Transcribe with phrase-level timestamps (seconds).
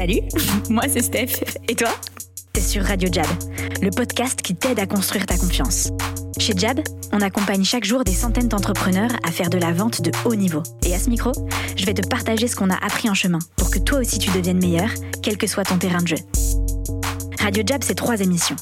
[0.00, 0.22] Salut,
[0.70, 1.44] moi c'est Steph.
[1.68, 1.90] Et toi?
[2.54, 3.26] T'es sur Radio Jab,
[3.82, 5.90] le podcast qui t'aide à construire ta confiance.
[6.38, 6.80] Chez Jab,
[7.12, 10.62] on accompagne chaque jour des centaines d'entrepreneurs à faire de la vente de haut niveau.
[10.86, 11.32] Et à ce micro,
[11.76, 14.30] je vais te partager ce qu'on a appris en chemin pour que toi aussi tu
[14.30, 14.88] deviennes meilleur,
[15.22, 16.18] quel que soit ton terrain de jeu.
[17.38, 18.56] Radio Jab, c'est trois émissions.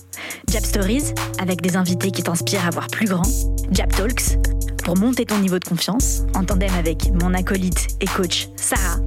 [0.48, 3.22] Jab Stories, avec des invités qui t'inspirent à voir plus grand.
[3.70, 4.38] Jab Talks,
[4.82, 8.98] pour monter ton niveau de confiance, en tandem avec mon acolyte et coach Sarah.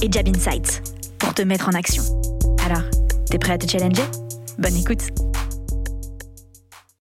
[0.00, 0.82] Et Jab Insights,
[1.18, 2.02] pour te mettre en action.
[2.64, 2.82] Alors,
[3.30, 4.02] t'es prêt à te challenger?
[4.58, 5.02] Bonne écoute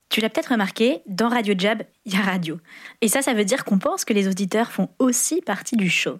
[0.08, 2.58] Tu l'as peut-être remarqué, dans Radio Jab, il y a radio.
[3.00, 6.18] Et ça, ça veut dire qu'on pense que les auditeurs font aussi partie du show.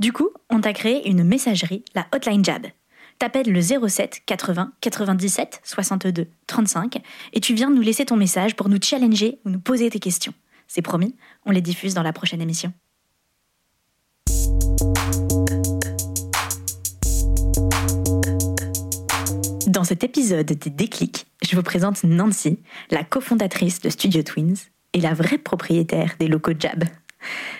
[0.00, 2.66] Du coup, on t'a créé une messagerie, la Hotline Jab.
[3.18, 7.02] T'appelles le 07 80 97 62 35
[7.32, 10.34] et tu viens nous laisser ton message pour nous challenger ou nous poser tes questions.
[10.66, 11.14] C'est promis,
[11.46, 12.72] on les diffuse dans la prochaine émission.
[19.82, 22.60] Dans cet épisode des déclics, je vous présente Nancy,
[22.92, 24.54] la cofondatrice de Studio Twins
[24.92, 26.84] et la vraie propriétaire des locaux Jab.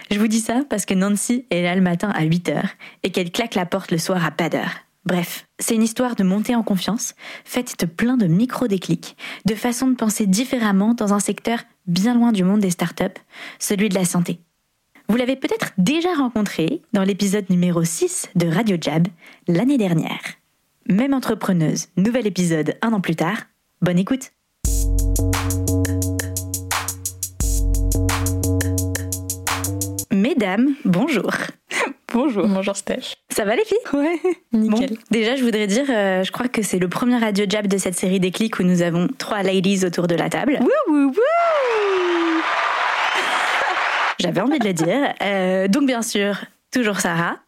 [0.09, 2.63] Je vous dis ça parce que Nancy est là le matin à 8h
[3.03, 4.71] et qu'elle claque la porte le soir à pas d'heure.
[5.05, 9.89] Bref, c'est une histoire de montée en confiance, faite de plein de micro-déclics, de façon
[9.89, 13.21] de penser différemment dans un secteur bien loin du monde des startups,
[13.59, 14.39] celui de la santé.
[15.09, 19.09] Vous l'avez peut-être déjà rencontré dans l'épisode numéro 6 de Radio Jab
[19.49, 20.21] l'année dernière.
[20.89, 23.37] Même entrepreneuse, nouvel épisode un an plus tard.
[23.83, 24.33] Bonne écoute
[30.11, 31.31] Mesdames, bonjour.
[32.13, 32.47] Bonjour.
[32.47, 33.15] Bonjour Steph.
[33.31, 33.79] Ça va les filles?
[33.95, 34.21] Ouais,
[34.53, 34.99] nickel.
[35.11, 37.95] déjà, je voudrais dire, euh, je crois que c'est le premier radio jab de cette
[37.95, 40.59] série des clics où nous avons trois ladies autour de la table.
[40.61, 41.15] Wouh, wouh, wouh
[44.21, 45.15] J'avais envie de le dire.
[45.23, 46.37] Euh, donc, bien sûr,
[46.71, 47.39] toujours Sarah.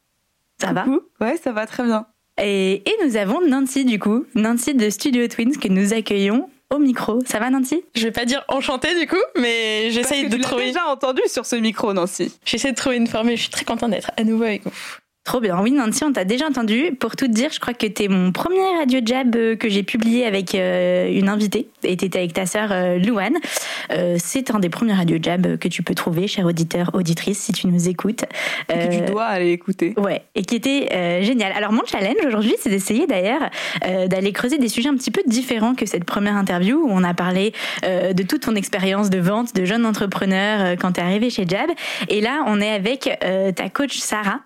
[0.59, 0.87] Ça va?
[1.21, 2.07] Ouais, ça va très bien.
[2.41, 4.27] Et, et nous avons Nancy, du coup.
[4.35, 7.21] Nancy de Studio Twins que nous accueillons au micro.
[7.27, 7.83] Ça va, Nancy?
[7.95, 10.67] Je vais pas dire enchantée du coup, mais j'essaye de tu trouver.
[10.67, 12.33] déjà entendu sur ce micro, Nancy.
[12.45, 13.37] J'essaie de trouver une formule.
[13.37, 14.73] Je suis très contente d'être à nouveau avec vous.
[15.25, 15.59] Trop bien.
[15.63, 16.93] Oui, Nancy, on t'a déjà entendu.
[17.01, 19.83] Pour tout te dire, je crois que t'es mon premier radio jab euh, que j'ai
[19.83, 21.71] publié avec euh, une invitée.
[21.83, 23.37] Et t'étais avec ta sœur euh, Louane.
[24.19, 27.69] C'est un des premiers radio jab que tu peux trouver, cher auditeur, auditrice, si tu
[27.69, 28.25] nous écoutes.
[28.69, 29.95] Et que tu dois aller écouter.
[29.97, 31.53] Ouais, et qui était génial.
[31.53, 33.51] Alors mon challenge aujourd'hui, c'est d'essayer d'ailleurs
[34.09, 37.15] d'aller creuser des sujets un petit peu différents que cette première interview où on a
[37.15, 37.53] parlé
[37.83, 41.71] de toute ton expérience de vente, de jeune entrepreneur quand tu es arrivé chez Jab.
[42.09, 43.11] Et là, on est avec
[43.55, 44.41] ta coach Sarah.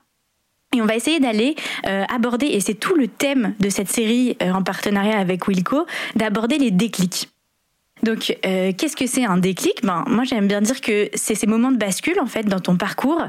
[0.75, 1.57] Et on va essayer d'aller
[1.87, 5.87] euh, aborder, et c'est tout le thème de cette série euh, en partenariat avec Wilco,
[6.15, 7.31] d'aborder les déclics.
[8.03, 9.81] Donc, euh, qu'est-ce que c'est un déclic?
[9.83, 12.77] Ben, moi, j'aime bien dire que c'est ces moments de bascule en fait dans ton
[12.77, 13.25] parcours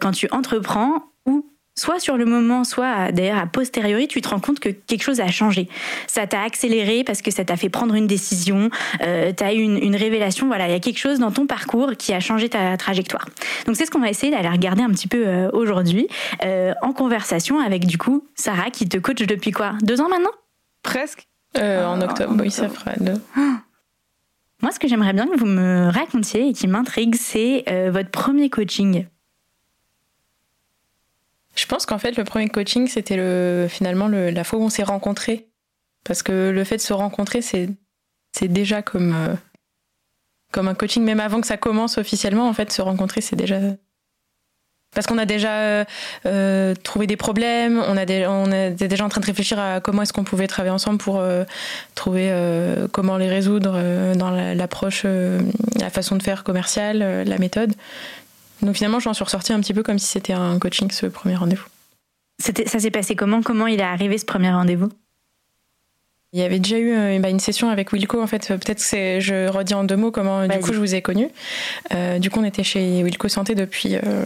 [0.00, 1.44] quand tu entreprends ou
[1.78, 5.20] soit sur le moment, soit d'ailleurs a posteriori, tu te rends compte que quelque chose
[5.20, 5.68] a changé.
[6.06, 8.70] Ça t'a accéléré parce que ça t'a fait prendre une décision,
[9.02, 11.46] euh, tu as eu une, une révélation, voilà, il y a quelque chose dans ton
[11.46, 13.26] parcours qui a changé ta trajectoire.
[13.66, 16.08] Donc c'est ce qu'on va essayer d'aller regarder un petit peu euh, aujourd'hui
[16.44, 19.74] euh, en conversation avec du coup Sarah qui te coach depuis quoi?
[19.82, 20.32] Deux ans maintenant?
[20.82, 21.26] Presque.
[21.58, 23.20] Euh, Ah, en octobre, en oui, ça fera deux.
[24.62, 28.10] Moi, ce que j'aimerais bien que vous me racontiez et qui m'intrigue, c'est euh, votre
[28.10, 29.06] premier coaching.
[31.58, 34.68] Je pense qu'en fait, le premier coaching, c'était le, finalement le- la fois où on
[34.70, 35.48] s'est rencontrés.
[36.04, 37.68] Parce que le fait de se rencontrer, c'est,
[38.36, 39.34] c'est déjà comme, euh,
[40.52, 43.58] comme un coaching, même avant que ça commence officiellement, en fait, se rencontrer, c'est déjà.
[44.94, 45.84] Parce qu'on a déjà euh,
[46.26, 50.02] euh, trouvé des problèmes, on, a on était déjà en train de réfléchir à comment
[50.02, 51.22] est-ce qu'on pouvait travailler ensemble pour
[51.94, 52.30] trouver
[52.92, 57.74] comment les résoudre dans la- l'approche, la façon de faire commerciale, la méthode.
[58.62, 61.36] Donc finalement, j'en suis ressortie un petit peu comme si c'était un coaching, ce premier
[61.36, 61.66] rendez-vous.
[62.38, 63.42] Ça s'est passé comment?
[63.42, 64.90] Comment il est arrivé ce premier rendez-vous?
[66.32, 68.48] Il y avait déjà eu euh, bah, une session avec Wilco, en fait.
[68.48, 71.28] Peut-être que je redis en deux mots comment du coup je vous ai connu.
[71.94, 74.24] Euh, du coup, on était chez Wilco Santé depuis euh,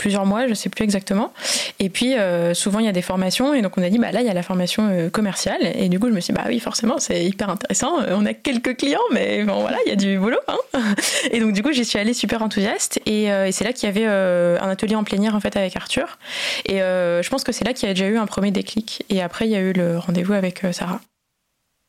[0.00, 1.30] plusieurs mois, je sais plus exactement.
[1.78, 3.52] Et puis, euh, souvent, il y a des formations.
[3.52, 5.60] Et donc, on a dit, bah là, il y a la formation euh, commerciale.
[5.74, 8.00] Et du coup, je me suis dit, bah oui, forcément, c'est hyper intéressant.
[8.00, 10.38] Euh, On a quelques clients, mais bon, voilà, il y a du boulot.
[10.48, 10.56] Hein
[11.30, 12.98] et donc, du coup, j'y suis allée super enthousiaste.
[13.04, 15.54] Et, euh, et c'est là qu'il y avait euh, un atelier en plénière, en fait,
[15.54, 16.18] avec Arthur.
[16.64, 19.04] Et euh, je pense que c'est là qu'il y a déjà eu un premier déclic.
[19.10, 21.00] Et après, il y a eu le rendez-vous avec euh, Sarah.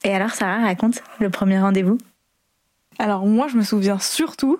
[0.04, 1.98] Et alors, Sarah, raconte le premier rendez-vous.
[3.00, 4.60] Alors moi, je me souviens surtout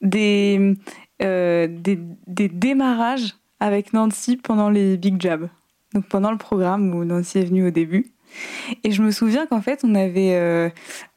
[0.00, 0.76] des,
[1.24, 1.98] euh, des,
[2.48, 5.48] démarrages avec Nancy pendant les Big Jabs.
[5.92, 8.06] Donc pendant le programme où Nancy est venue au début.
[8.82, 10.68] Et je me souviens qu'en fait, on avait, euh,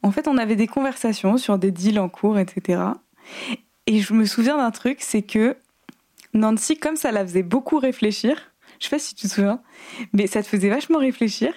[0.02, 2.82] en fait, on avait des conversations sur des deals en cours, etc.
[3.86, 5.56] Et je me souviens d'un truc, c'est que
[6.34, 9.60] Nancy, comme ça la faisait beaucoup réfléchir, Je sais pas si tu te souviens,
[10.12, 11.52] mais ça te faisait vachement réfléchir.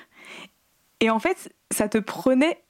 [0.99, 2.63] Et en fait, ça te prenait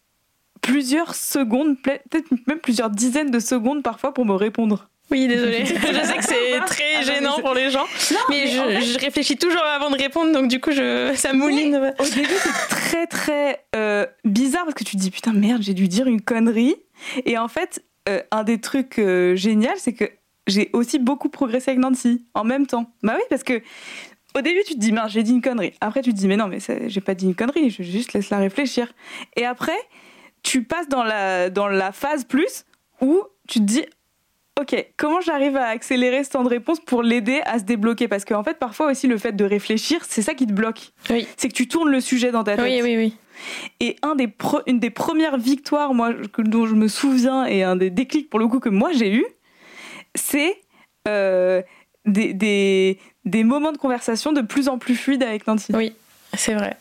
[0.62, 4.91] plusieurs secondes, peut-être même plusieurs dizaines de secondes parfois pour me répondre.
[5.12, 5.66] Oui, désolé.
[5.66, 7.86] je sais que c'est très ah gênant pour les gens,
[8.30, 11.94] mais, je, réfléchis toujours avant de répondre, donc du coup, je, ça mouline.
[12.00, 15.74] au début, c'est très très euh, bizarre parce que tu te dis putain merde, j'ai
[15.74, 16.76] dû dire une connerie.
[17.26, 20.06] Et en fait, euh, un des trucs euh, géniaux, c'est que
[20.48, 22.92] j'ai aussi beaucoup progressé avec Nancy en même temps.
[23.04, 23.62] Bah oui, parce que
[24.36, 25.74] au début, tu te dis, mince, j'ai dit une connerie.
[25.82, 28.30] Après, tu te dis, mais non, mais j'ai pas dit une connerie, je juste laisse
[28.30, 28.94] la réfléchir.
[29.36, 29.78] Et après,
[30.42, 32.66] tu passes dans la, dans la phase plus
[33.02, 33.84] où tu te dis,
[34.60, 38.08] ok, comment j'arrive à accélérer ce temps de réponse pour l'aider à se débloquer?
[38.08, 40.92] Parce qu'en fait, parfois aussi, le fait de réfléchir, c'est ça qui te bloque.
[41.10, 41.28] Oui.
[41.38, 42.66] C'est que tu tournes le sujet dans ta tête.
[42.66, 43.16] Oui, oui, oui.
[43.80, 44.32] Et un des
[44.68, 48.48] une des premières victoires, moi, dont je me souviens, et un des déclics pour le
[48.48, 49.26] coup que moi j'ai eu,
[50.14, 50.58] c'est
[51.08, 51.64] euh,
[52.06, 55.72] des, des, des moments de conversation de plus en plus fluides avec Nancy.
[55.74, 55.94] Oui,
[56.36, 56.78] c'est vrai.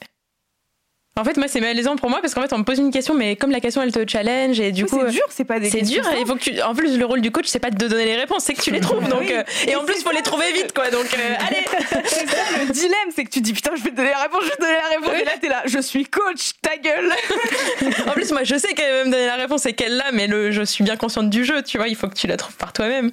[1.18, 3.14] En fait, moi, c'est malaisant pour moi parce qu'en fait, on me pose une question,
[3.14, 5.00] mais comme la question, elle te challenge et du coup.
[5.04, 6.62] C'est dur, c'est pas des C'est dur, il faut que tu.
[6.62, 8.62] En plus, le rôle du coach, c'est pas de te donner les réponses, c'est que
[8.62, 9.06] tu les trouves.
[9.10, 10.88] Donc, euh, et, en plus, il faut les trouver vite, quoi.
[10.88, 11.64] Donc, euh, allez
[12.06, 14.44] C'est ça le dilemme, c'est que tu dis putain, je vais te donner la réponse,
[14.44, 15.20] je vais te donner la réponse.
[15.20, 17.10] Et là, t'es là, je suis coach, ta gueule
[18.06, 20.26] En plus, moi, je sais qu'elle va me donner la réponse et qu'elle l'a, mais
[20.26, 22.56] le, je suis bien consciente du jeu, tu vois, il faut que tu la trouves
[22.56, 23.10] par toi-même.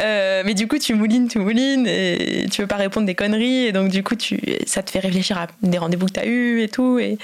[0.00, 3.66] Euh, mais du coup, tu moulines, tu moulines et tu veux pas répondre des conneries.
[3.66, 6.62] Et donc, du coup, tu, ça te fait réfléchir à des rendez-vous que t'as eu
[6.62, 6.98] et tout.
[6.98, 7.16] Et,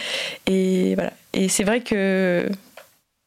[0.47, 0.97] et
[1.33, 2.49] et c'est vrai que.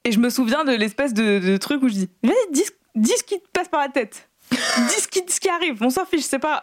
[0.05, 2.63] Et je me souviens de l'espèce de, truc où je dis Vas-y, dis,
[2.95, 4.29] dis, ce qui te passe par la tête.
[4.51, 5.81] dis ce qui, ce qui arrive.
[5.81, 6.59] On s'en fiche, c'est pas.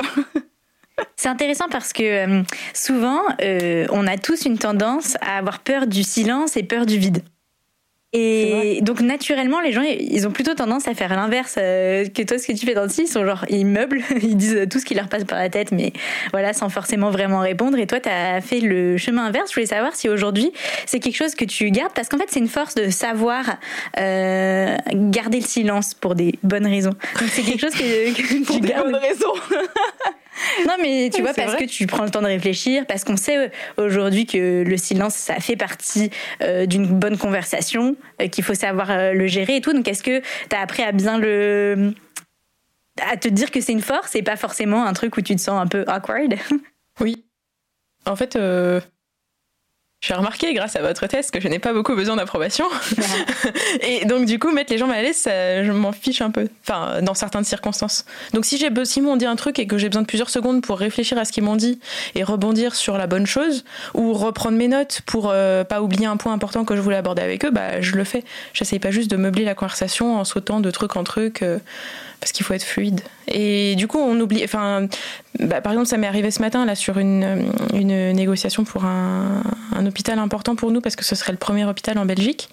[1.16, 2.42] C'est intéressant parce que euh,
[2.74, 6.98] souvent, euh, on a tous une tendance à avoir peur du silence et peur du
[6.98, 7.22] vide.
[8.12, 12.38] Et donc naturellement, les gens, ils ont plutôt tendance à faire l'inverse euh, que toi,
[12.38, 14.84] ce que tu fais dans le ils sont genre, ils meublent, ils disent tout ce
[14.84, 15.92] qui leur passe par la tête, mais
[16.32, 17.78] voilà, sans forcément vraiment répondre.
[17.78, 19.50] Et toi, tu as fait le chemin inverse.
[19.50, 20.50] Je voulais savoir si aujourd'hui,
[20.86, 23.44] c'est quelque chose que tu gardes, parce qu'en fait, c'est une force de savoir
[23.98, 26.94] euh, garder le silence pour des bonnes raisons.
[27.20, 29.34] Donc c'est quelque chose que, que pour des bonnes raisons.
[30.66, 33.36] Non, mais tu vois, parce que tu prends le temps de réfléchir, parce qu'on sait
[33.36, 36.10] euh, aujourd'hui que le silence, ça fait partie
[36.42, 39.72] euh, d'une bonne conversation, euh, qu'il faut savoir le gérer et tout.
[39.72, 41.94] Donc, est-ce que tu as appris à bien le.
[43.02, 45.40] à te dire que c'est une force et pas forcément un truc où tu te
[45.40, 46.34] sens un peu awkward?
[47.00, 47.24] Oui.
[48.06, 48.36] En fait,
[50.00, 52.64] j'ai remarqué grâce à votre test que je n'ai pas beaucoup besoin d'approbation.
[53.82, 56.48] et donc du coup, mettre les gens mal à l'aise, je m'en fiche un peu.
[56.62, 58.06] Enfin, dans certaines circonstances.
[58.32, 60.62] Donc si j'ai si m'ont dit un truc et que j'ai besoin de plusieurs secondes
[60.62, 61.78] pour réfléchir à ce qu'ils m'ont dit
[62.14, 66.16] et rebondir sur la bonne chose ou reprendre mes notes pour euh, pas oublier un
[66.16, 68.24] point important que je voulais aborder avec eux, bah je le fais.
[68.54, 71.42] J'essaye pas juste de meubler la conversation en sautant de truc en truc.
[71.42, 71.58] Euh,
[72.20, 73.00] parce qu'il faut être fluide.
[73.28, 74.42] Et du coup, on oublie.
[74.44, 74.88] Enfin,
[75.38, 79.42] bah, par exemple, ça m'est arrivé ce matin là sur une, négociation pour un,
[79.74, 82.50] un, hôpital important pour nous parce que ce serait le premier hôpital en Belgique.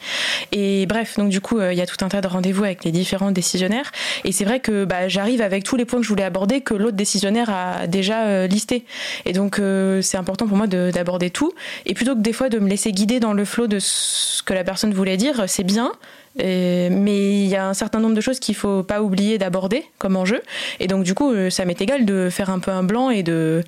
[0.51, 2.85] Et bref, donc du coup, euh, il y a tout un tas de rendez-vous avec
[2.85, 3.91] les différents décisionnaires.
[4.23, 6.73] Et c'est vrai que bah, j'arrive avec tous les points que je voulais aborder que
[6.73, 8.85] l'autre décisionnaire a déjà euh, listé.
[9.25, 11.51] Et donc, euh, c'est important pour moi d'aborder tout.
[11.85, 14.53] Et plutôt que des fois de me laisser guider dans le flot de ce que
[14.53, 15.91] la personne voulait dire, c'est bien
[16.39, 20.15] mais il y a un certain nombre de choses qu'il faut pas oublier d'aborder comme
[20.15, 20.41] enjeu.
[20.79, 23.23] Et donc, du coup, euh, ça m'est égal de faire un peu un blanc et
[23.23, 23.63] de.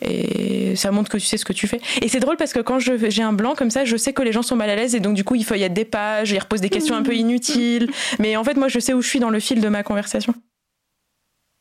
[0.00, 1.80] Et ça montre que tu sais ce que tu fais.
[2.02, 4.30] Et c'est drôle parce que quand j'ai un blanc comme ça, je sais que les
[4.30, 6.30] gens sont mal à l'aise et donc du coup, il faut y être des pages,
[6.30, 7.90] ils reposent des questions un peu inutiles.
[8.20, 10.34] Mais en fait, moi, je sais où je suis dans le fil de ma conversation.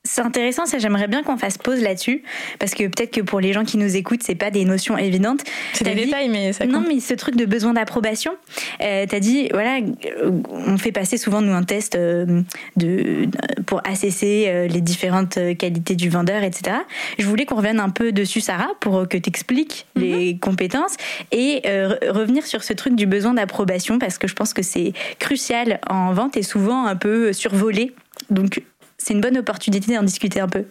[0.07, 2.23] C'est intéressant, ça j'aimerais bien qu'on fasse pause là-dessus,
[2.59, 5.41] parce que peut-être que pour les gens qui nous écoute c'est pas des notions évidentes.
[5.73, 6.73] C'est des détails, mais ça compte.
[6.73, 8.33] Non, mais ce truc de besoin d'approbation,
[8.81, 12.41] euh, t'as dit, voilà, euh, on fait passer souvent nous un test euh,
[12.75, 13.27] de,
[13.65, 16.77] pour assesser euh, les différentes qualités du vendeur, etc.
[17.17, 20.03] Je voulais qu'on revienne un peu dessus, Sarah, pour que tu expliques mhm.
[20.03, 20.95] les compétences
[21.31, 21.61] et
[22.09, 26.13] revenir sur ce truc du besoin d'approbation, parce que je pense que c'est crucial en
[26.13, 27.93] vente et souvent un peu survolé.
[28.29, 28.61] Donc,
[29.07, 30.65] c'est une bonne opportunité d'en discuter un peu.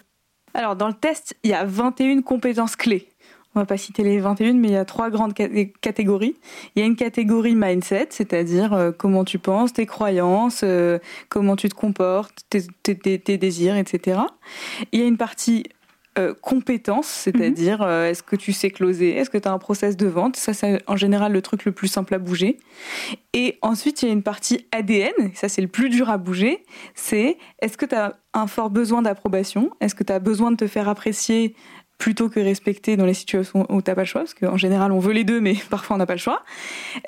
[0.53, 3.09] Alors, dans le test, il y a 21 compétences clés.
[3.55, 6.37] On va pas citer les 21, mais il y a trois grandes catégories.
[6.75, 10.99] Il y a une catégorie mindset, c'est-à-dire euh, comment tu penses, tes croyances, euh,
[11.31, 14.21] comment tu te comportes, tes, désirs, etc.
[14.93, 15.65] Il y a une partie
[16.19, 18.05] euh, compétences, c'est-à-dire mhm.
[18.05, 20.83] est-ce que tu sais closer, est-ce que tu as un process de vente, ça c'est
[20.87, 22.59] en général le truc le plus simple à bouger.
[23.35, 26.65] Et ensuite il y a une partie ADN, ça c'est le plus dur à bouger,
[26.95, 30.57] c'est est-ce que tu as un fort besoin d'approbation, est-ce que tu as besoin de
[30.57, 31.55] te faire apprécier
[31.99, 34.93] plutôt que respecter dans les situations où tu n'as pas le choix, parce qu'en général
[34.93, 36.43] on veut les deux mais parfois on n'a pas le choix.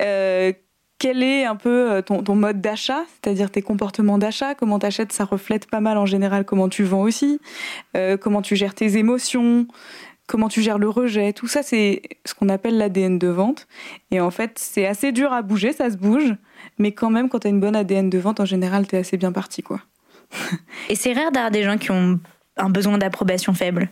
[0.01, 0.53] Euh,
[0.99, 5.25] quel est un peu euh, ton, mode d'achat, c'est-à-dire tes comportements d'achat, comment tu ça
[5.25, 7.39] reflète pas mal en général comment tu vends aussi,
[7.95, 9.65] euh, comment tu gères tes émotions,
[10.27, 13.67] comment tu gères le rejet, tout ça, c'est ce qu'on appelle l'ADN de vente.
[14.11, 16.35] Et en fait, c'est assez dur à bouger, ça se bouge,
[16.77, 18.99] mais quand même, quand tu as une bonne ADN de vente, en général, tu es
[18.99, 19.81] assez bien parti, quoi.
[20.89, 22.19] Et c'est rare d'avoir des gens qui ont
[22.57, 23.89] un besoin d'approbation faible.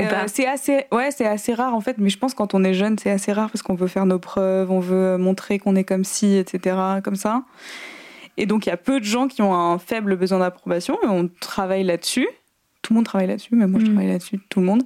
[0.00, 2.74] Euh, c'est assez, ouais, c'est assez rare en fait, mais je pense quand on est
[2.74, 5.84] jeune, c'est assez rare parce qu'on veut faire nos preuves, on veut montrer qu'on est
[5.84, 7.44] comme ci, etc., comme ça.
[8.36, 11.06] Et donc il y a peu de gens qui ont un faible besoin d'approbation, et
[11.06, 12.28] on travaille là-dessus.
[12.82, 13.88] Tout le monde travaille là-dessus, mais moi je mm.
[13.88, 14.82] travaille là-dessus, tout le monde.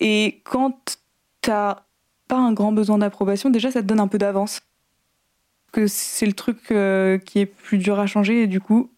[0.00, 0.98] Et quand
[1.40, 1.82] t'as
[2.28, 4.60] pas un grand besoin d'approbation, déjà ça te donne un peu d'avance.
[5.72, 8.90] Que c'est le truc euh, qui est plus dur à changer, et du coup,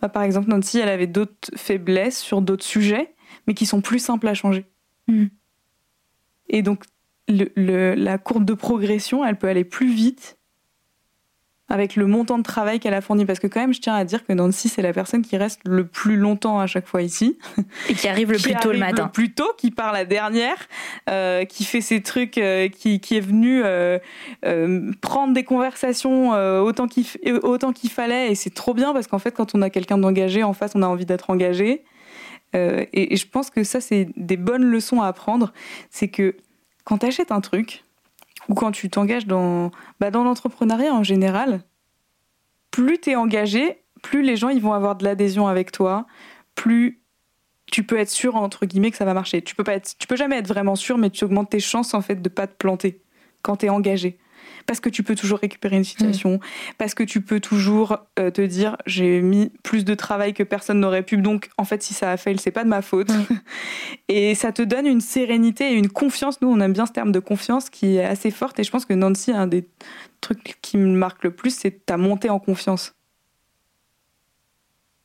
[0.00, 3.14] bah, par exemple, Nancy, elle avait d'autres faiblesses sur d'autres sujets
[3.46, 4.66] mais qui sont plus simples à changer.
[5.08, 5.26] Hmm.
[6.48, 6.84] Et donc,
[7.28, 10.36] le, la courbe de progression, elle peut aller plus vite
[11.68, 13.24] avec le montant de travail qu'elle a fourni.
[13.24, 15.60] Parce que quand même, je tiens à dire que Nancy, c'est la personne qui reste
[15.64, 17.38] le plus longtemps à chaque fois ici.
[17.88, 19.04] Et qui arrive le plus tôt le matin.
[19.06, 20.68] Le plus tôt, qui part la dernière,
[21.10, 23.98] euh, qui fait ses trucs, euh, qui, qui, est venu euh,
[25.00, 26.30] prendre des conversations
[26.62, 27.06] autant qu'il
[27.42, 28.30] autant qu'il fallait.
[28.30, 30.82] Et c'est trop bien parce qu'en fait, quand on a quelqu'un d'engagé en face, on
[30.82, 31.82] a envie d'être engagé.
[32.56, 35.52] Euh, et, je pense que ça, c'est des bonnes leçons à apprendre.
[35.90, 36.36] C'est que
[36.84, 37.84] quand tu achètes un truc,
[38.48, 39.70] ou quand tu t'engages dans,
[40.00, 41.60] bah dans l'entrepreneuriat en général,
[42.70, 46.06] plus tu es engagé, plus les gens ils vont avoir de l'adhésion avec toi,
[46.54, 47.02] plus
[47.66, 49.42] tu peux être sûr entre guillemets que ça va marcher.
[49.42, 51.94] Tu peux pas être, tu peux jamais être vraiment sûr, mais tu augmentes tes chances
[51.94, 53.02] en fait de pas te planter
[53.42, 54.18] quand tu es engagé
[54.66, 56.40] parce que tu peux toujours récupérer une situation, mm.
[56.78, 60.80] parce que tu peux toujours euh, te dire j'ai mis plus de travail que personne
[60.80, 63.10] n'aurait pu, donc en fait si ça a fail, c'est pas de ma faute.
[63.10, 63.24] Mm.
[64.08, 66.40] et ça te donne une sérénité et une confiance.
[66.42, 68.84] Nous, on aime bien ce terme de confiance qui est assez forte et je pense
[68.84, 69.68] que Nancy, un des
[70.20, 72.94] trucs qui me marque le plus, c'est ta montée en confiance.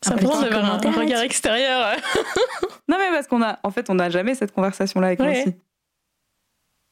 [0.04, 1.96] Ça prend d'avoir un, regard extérieur.
[2.88, 5.54] non mais parce qu'on a, en fait, on n'a jamais cette conversation-là avec Nancy.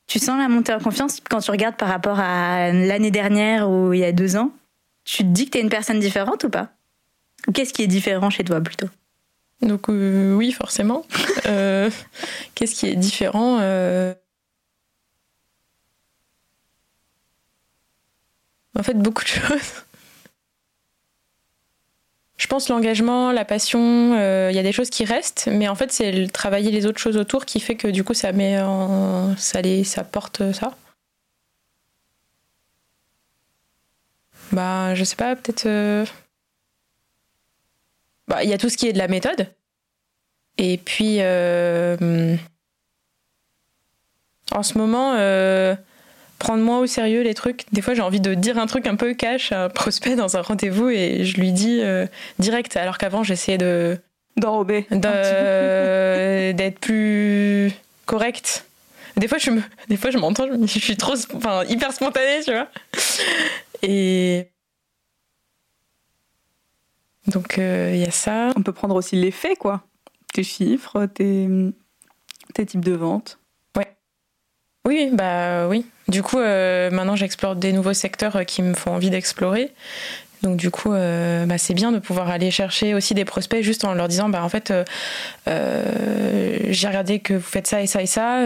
[0.10, 3.94] Tu sens la montée en confiance quand tu regardes par rapport à l'année dernière ou
[3.94, 4.52] il y a deux ans?
[5.06, 6.72] Tu te dis que tu es une personne différente ou pas?
[7.48, 8.88] Ou qu'est-ce qui est différent chez toi plutôt?
[9.62, 11.06] Donc euh, oui, forcément.
[11.46, 11.90] Euh,
[12.54, 14.14] qu'est-ce qui est différent euh?
[18.78, 19.84] En fait, beaucoup de choses
[22.40, 25.76] je pense l'engagement, la passion, euh, il y a des choses qui restent, mais en
[25.76, 29.36] fait c'est travailler les autres choses autour qui fait que du coup ça met en,
[29.36, 30.74] ça les, ça porte ça.
[34.54, 35.66] Bah je sais pas, peut-être.
[35.66, 36.06] Euh,
[38.30, 39.52] bah il y a tout ce qui est de la méthode.
[40.58, 42.38] Et puis euh,
[44.54, 45.14] en ce moment
[46.40, 47.66] prendre moins au sérieux les trucs.
[47.72, 50.38] Des fois, j'ai envie de dire un truc un peu cash à un prospect dans
[50.38, 52.08] un rendez-vous et je lui dis euh,
[52.40, 54.00] direct, alors qu'avant, j'essayais de.
[54.38, 54.88] D'enrober.
[54.92, 57.72] D'être plus
[58.06, 58.66] correct.
[59.18, 62.42] Des fois, je me, des fois, je m'entends, je, je suis trop, enfin, hyper spontanée,
[62.44, 62.70] tu vois.
[63.82, 64.48] Et.
[67.28, 68.52] Donc, euh, il y a ça.
[68.56, 69.84] On peut prendre aussi les faits, quoi.
[70.34, 71.48] Tes chiffres, tes,
[72.54, 73.39] tes types de ventes.
[74.90, 75.86] Oui, bah oui.
[76.08, 79.72] Du coup, euh, maintenant j'explore des nouveaux secteurs euh, qui me font envie d'explorer.
[80.42, 83.86] Donc du coup, euh, bah, c'est bien de pouvoir aller chercher aussi des prospects juste
[83.86, 84.74] en leur disant, bah en fait,
[85.46, 88.40] j'ai regardé que vous faites ça et ça et ça.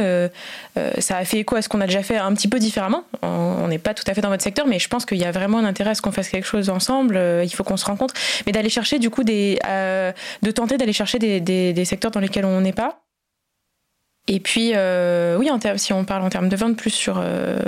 [0.97, 3.05] ça a fait écho à ce qu'on a déjà fait un petit peu différemment.
[3.21, 5.31] On n'est pas tout à fait dans votre secteur, mais je pense qu'il y a
[5.31, 7.21] vraiment un intérêt à ce qu'on fasse quelque chose ensemble.
[7.41, 8.15] il faut qu'on se rencontre,
[8.47, 9.59] mais d'aller chercher du coup des,
[10.41, 13.02] de tenter d'aller chercher des, des secteurs dans lesquels on n'est pas
[14.27, 17.59] et puis, euh, oui, en si on parle en termes de vente, plus sur euh,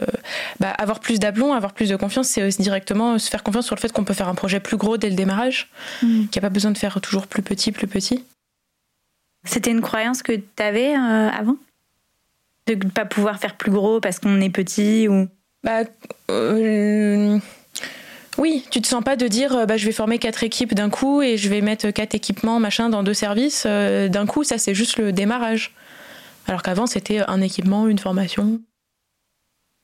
[0.62, 3.76] bah, avoir plus d'ablons, avoir plus de confiance, c'est aussi directement se faire confiance sur
[3.76, 5.70] le fait qu'on peut faire un projet plus gros dès le démarrage,
[6.02, 6.28] mmh.
[6.28, 8.24] qu'il n'y a pas besoin de faire toujours plus petit, plus petit.
[9.44, 11.58] C'était une croyance que tu avais euh, avant?
[12.68, 15.28] De ne pas pouvoir faire plus gros parce qu'on est petit ou...
[15.62, 15.82] Bah,
[18.38, 21.22] oui, tu te sens pas de dire bah, je vais former quatre équipes d'un coup
[21.22, 24.44] et je vais mettre quatre équipements machin dans deux services d'un coup.
[24.44, 25.74] Ça, c'est juste le démarrage.
[26.48, 28.60] Alors qu'avant, c'était un équipement, une formation.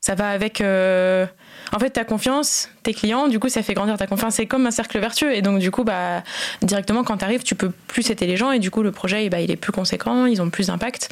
[0.04, 0.62] Ça va avec.
[0.62, 1.28] Euh,
[1.72, 4.34] en fait, ta confiance, tes clients, du coup, ça fait grandir ta confiance.
[4.34, 5.36] C'est comme un cercle vertueux.
[5.36, 6.24] Et donc, du coup, bah,
[6.64, 8.52] directement, quand tu arrives, tu peux plus aider les gens.
[8.52, 11.10] Et du coup, le projet, bah, il est plus conséquent, ils ont plus d'impact.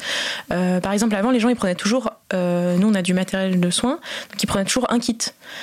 [0.52, 2.10] Euh, par exemple, avant, les gens, ils prenaient toujours.
[2.32, 4.00] Euh, nous, on a du matériel de soins.
[4.32, 5.18] Donc, ils prenaient toujours un kit.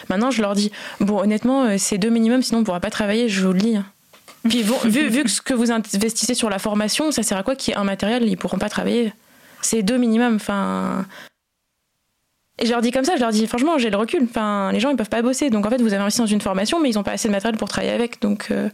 [0.10, 3.28] Maintenant, je leur dis bon, honnêtement, c'est deux minimum, sinon, on pourra pas travailler.
[3.28, 3.78] Je vous le dis.
[4.48, 7.58] Puis, vu, vu que ce que vous investissez sur la formation, ça sert à quoi
[7.58, 8.24] qu'il y ait un matériel?
[8.24, 9.12] Ils pourront pas travailler.
[9.62, 10.36] C'est deux minimum.
[10.36, 11.06] Enfin.
[12.60, 14.24] Et je leur dis comme ça, je leur dis franchement, j'ai le recul.
[14.24, 15.50] Enfin, les gens ils peuvent pas bosser.
[15.50, 17.34] Donc en fait, vous avez investi dans une formation, mais ils ont pas assez de
[17.34, 18.22] matériel pour travailler avec.
[18.22, 18.48] Donc.
[18.52, 18.70] Euh.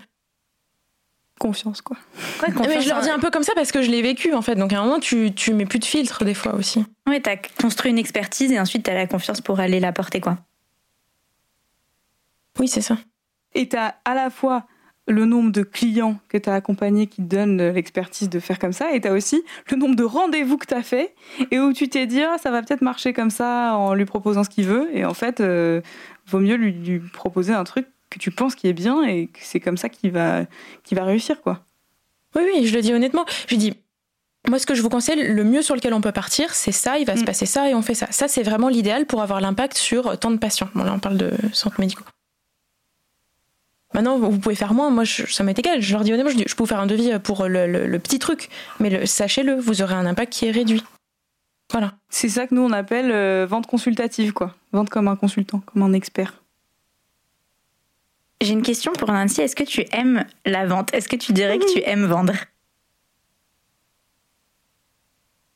[1.40, 1.98] confiance, quoi.
[2.42, 4.56] mais je leur dis un peu comme ça parce que je l'ai vécu, en fait.
[4.56, 6.86] Donc à un moment, tu, tu mets plus de filtre, des fois aussi.
[7.08, 10.38] Ouais, t'as construit une expertise et ensuite t'as la confiance pour aller la porter, quoi.
[12.60, 12.98] Oui, c'est ça.
[13.56, 14.66] Et t'as à la fois
[15.08, 18.94] le nombre de clients que tu as accompagnés qui donnent l'expertise de faire comme ça,
[18.94, 21.14] et tu as aussi le nombre de rendez-vous que tu as fait,
[21.52, 24.44] et où tu t'es dit, ah, ça va peut-être marcher comme ça en lui proposant
[24.44, 25.82] ce qu'il veut, et en fait, euh,
[26.28, 29.40] vaut mieux lui, lui, proposer un truc que tu penses qui est bien, et que
[29.42, 30.46] c'est comme ça qu'il va,
[30.92, 31.66] va réussir, quoi.
[32.36, 33.26] Oui, oui, je le dis honnêtement.
[33.48, 33.74] Je dis,
[34.48, 36.98] moi, ce que je vous conseille, le mieux sur lequel on peut partir, c'est ça,
[36.98, 37.26] il va se mm.
[37.26, 38.08] passer ça, et on fait ça.
[38.12, 40.70] Ça, c'est vraiment l'idéal pour avoir l'impact sur tant de patients.
[40.76, 42.06] Bon, là, on parle de centres médicaux.
[43.94, 44.90] Maintenant, vous pouvez faire moins.
[44.90, 45.82] Moi, ça m'est égal.
[45.82, 48.50] Je leur dis honnêtement, je, je peux vous faire un devis pour le, petit truc.
[48.80, 50.84] Mais sachez-le, vous aurez un impact qui est réduit.
[51.72, 51.94] Voilà.
[52.10, 54.56] C'est ça que nous, on appelle euh, vente consultative, quoi.
[54.72, 56.44] Vente comme un consultant, comme un expert.
[58.42, 59.42] J'ai une question pour Nancy.
[59.42, 60.94] Est-ce que tu aimes la vente?
[60.94, 62.34] Est-ce que tu dirais que tu aimes vendre?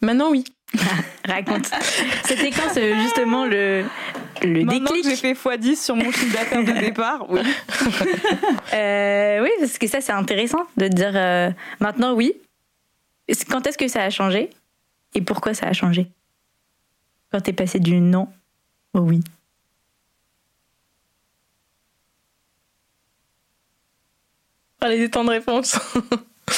[0.01, 0.43] Maintenant, oui.
[1.25, 1.69] Raconte.
[2.23, 3.83] C'était quand justement le,
[4.43, 7.41] le Maintenant déclic que j'ai fait x10 sur mon chiffre d'affaires de départ, oui.
[8.73, 12.33] euh, oui, parce que ça c'est intéressant de dire euh, maintenant oui.
[13.49, 14.49] Quand est-ce que ça a changé
[15.13, 16.07] et pourquoi ça a changé?
[17.31, 18.29] Quand t'es passé du non
[18.93, 19.21] au oui.
[24.79, 25.79] Allez, des temps de réponse.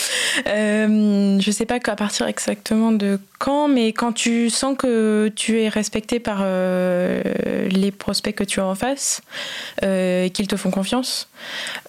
[0.47, 5.59] Euh, je sais pas à partir exactement de quand, mais quand tu sens que tu
[5.59, 7.21] es respecté par euh,
[7.69, 9.21] les prospects que tu as en face,
[9.83, 11.27] euh, et qu'ils te font confiance,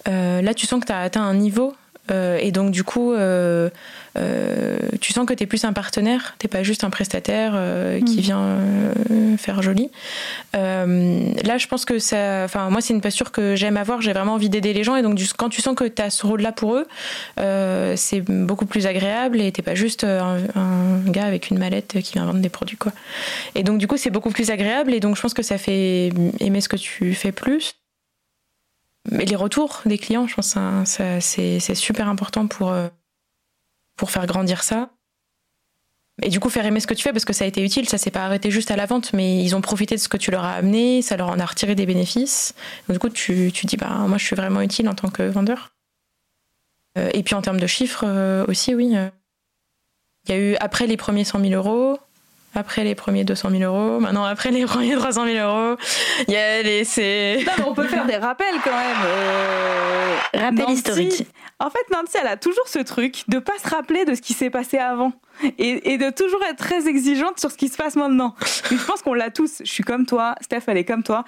[0.05, 1.73] là tu sens que tu as atteint un niveau
[2.09, 3.69] euh, et donc, du coup, euh,
[4.17, 7.53] euh, tu sens que tu es plus un partenaire, tu pas juste un prestataire
[8.05, 8.21] qui mm.
[8.21, 8.57] vient
[9.37, 9.89] faire joli.
[10.53, 12.43] là, je pense que ça.
[12.43, 14.01] Enfin, moi, c'est une posture que j'aime avoir.
[14.01, 14.95] J'ai vraiment envie d'aider les gens.
[14.95, 16.87] Et donc, quand tu sens que tu as ce rôle-là pour eux,
[17.95, 20.37] c'est beaucoup plus agréable et t'es pas juste un,
[21.05, 22.91] gars avec une mallette qui vient vendre des produits, quoi.
[23.55, 24.93] Et donc, du coup, c'est beaucoup plus agréable.
[24.93, 27.75] Et donc, je pense que ça fait aimer ce que tu fais plus.
[29.09, 32.87] Mais les retours des clients, je pense que c'est super important pour, euh,
[33.95, 34.91] pour faire grandir ça.
[36.21, 37.89] Et du coup, faire aimer ce que tu fais parce que ça a été utile,
[37.89, 40.17] ça s'est pas arrêté juste à la vente, mais ils ont profité de ce que
[40.17, 42.53] tu leur as amené, ça leur en a retiré des bénéfices.
[42.87, 45.23] Donc, du coup, tu, tu dis, bah, moi, je suis vraiment utile en tant que
[45.23, 45.73] vendeur.
[46.97, 48.93] Euh, et puis, en termes de chiffres euh, aussi, oui.
[50.25, 51.97] Il y a eu, après les premiers 100 000 euros,
[52.53, 55.77] après les premiers 200 000 euros, maintenant après les premiers 300 000 euros.
[56.27, 56.83] Il y a les.
[57.45, 58.97] Non, mais on peut faire des rappels quand même.
[59.05, 61.27] Euh, Rappel historique.
[61.59, 64.33] En fait, Nancy, elle a toujours ce truc de pas se rappeler de ce qui
[64.33, 65.13] s'est passé avant
[65.59, 68.35] et, et, de toujours être très exigeante sur ce qui se passe maintenant.
[68.69, 69.61] je pense qu'on l'a tous.
[69.63, 71.23] Je suis comme toi, Steph, elle est comme toi.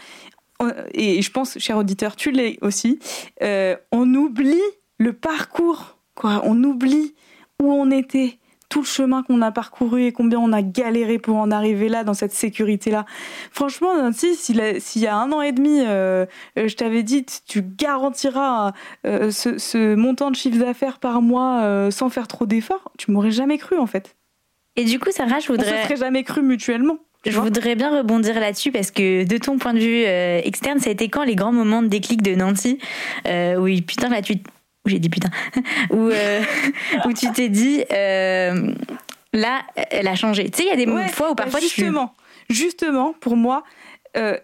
[0.93, 2.99] Et je pense, cher auditeur, tu l'es aussi.
[3.41, 4.61] Euh, on oublie
[4.97, 6.41] le parcours, quoi.
[6.45, 7.15] On oublie
[7.61, 8.39] où on était
[8.73, 12.03] tout le chemin qu'on a parcouru et combien on a galéré pour en arriver là,
[12.03, 13.05] dans cette sécurité-là.
[13.51, 16.25] Franchement, Nancy, s'il y a un an et demi, euh,
[16.57, 18.73] euh, je t'avais dit, tu garantiras
[19.05, 23.59] euh, ce, montant de chiffre d'affaires par mois sans faire trop d'efforts, tu m'aurais jamais
[23.59, 24.15] cru en fait.
[24.75, 25.71] Et du coup, Sarah, je voudrais.
[25.71, 26.97] On se serait jamais cru mutuellement.
[27.27, 30.01] Je voudrais bien rebondir là-dessus parce que de ton point de vue
[30.47, 32.79] externe, ça a été quand les grands moments de déclic de Nancy
[33.59, 34.37] Oui, putain, là, tu
[34.85, 35.29] où j'ai dit putain,
[35.91, 36.41] où, euh,
[37.05, 38.73] où tu t'es dit, euh,
[39.33, 40.49] là, elle a changé.
[40.49, 42.13] Tu sais, il y a des fois où parfois justement,
[42.49, 43.63] justement, pour moi,
[44.17, 44.37] euh,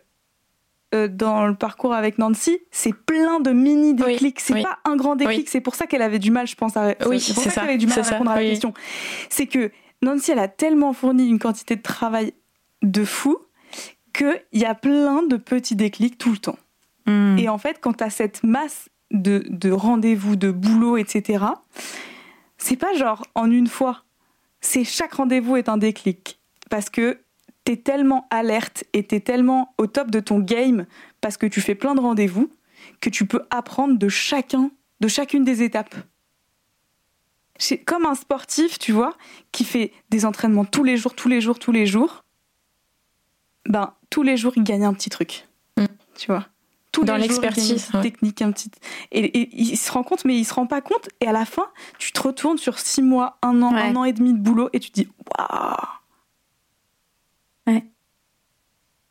[0.91, 4.39] dans le parcours avec Nancy, c'est plein de mini déclics.
[4.39, 5.47] c'est pas un grand déclic.
[5.47, 7.77] C'est pour ça qu'elle avait du mal, je pense, à, oui, c'est ça, qu'elle avait
[7.77, 8.73] du mal à répondre à la question.
[9.29, 9.71] C'est que
[10.01, 12.33] Nancy, elle a tellement fourni une quantité de travail
[12.81, 13.37] de fou
[14.13, 16.57] qu'il y a plein de petits déclics tout le temps.
[17.05, 17.37] Hmm.
[17.37, 21.45] Et en fait, quand tu as cette masse de, rendez-vous, de boulot, etc.
[22.57, 24.03] C'est pas genre en une fois.
[24.61, 26.39] C'est chaque rendez-vous est un déclic.
[26.69, 27.19] Parce que
[27.63, 30.85] t'es tellement alerte et t'es tellement au top de ton game
[31.21, 32.51] parce que tu fais plein de rendez-vous
[33.01, 35.95] que tu peux apprendre de chacun, de chacune des étapes.
[37.57, 39.17] C'est comme un sportif, tu vois,
[39.51, 42.23] qui fait des entraînements tous les jours, tous les jours, tous les jours.
[43.65, 45.45] Ben, tous les jours, il gagne un petit truc.
[45.77, 45.85] Mm.
[46.15, 46.47] Tu vois
[47.03, 48.71] dans l'expertise technique un petit
[49.11, 51.67] et, il se rend compte mais il se rend pas compte et à la fin
[51.97, 54.79] tu te retournes sur six mois un an un an et demi de boulot et
[54.79, 55.75] tu te dis waouh.
[57.67, 57.85] Ouais.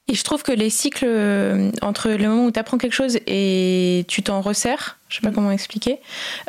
[0.09, 3.19] Et je trouve que les cycles euh, entre le moment où tu apprends quelque chose
[3.27, 5.35] et tu t'en resserres je sais pas mm.
[5.35, 5.99] comment expliquer,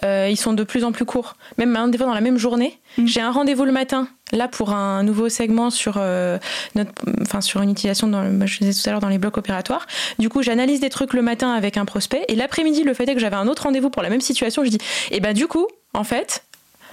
[0.04, 1.36] euh, ils sont de plus en plus courts.
[1.58, 3.08] Même des fois dans la même journée, mm.
[3.08, 6.38] j'ai un rendez-vous le matin, là pour un nouveau segment sur euh,
[6.76, 6.92] notre,
[7.22, 9.88] enfin sur une utilisation dans, le, je disais tout à l'heure dans les blocs opératoires.
[10.20, 13.14] Du coup, j'analyse des trucs le matin avec un prospect et l'après-midi, le fait est
[13.14, 14.78] que j'avais un autre rendez-vous pour la même situation, je dis,
[15.12, 16.44] et eh ben du coup, en fait,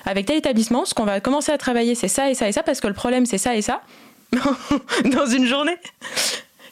[0.05, 2.63] avec tel établissement, ce qu'on va commencer à travailler, c'est ça et ça et ça,
[2.63, 3.83] parce que le problème, c'est ça et ça,
[5.05, 5.77] dans une journée.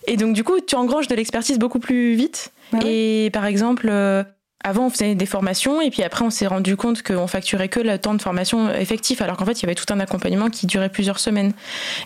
[0.07, 2.53] Et donc, du coup, tu engranges de l'expertise beaucoup plus vite.
[2.73, 4.23] Ah et par exemple, euh,
[4.63, 7.81] avant, on faisait des formations, et puis après, on s'est rendu compte qu'on facturait que
[7.81, 10.67] le temps de formation effectif, alors qu'en fait, il y avait tout un accompagnement qui
[10.67, 11.53] durait plusieurs semaines.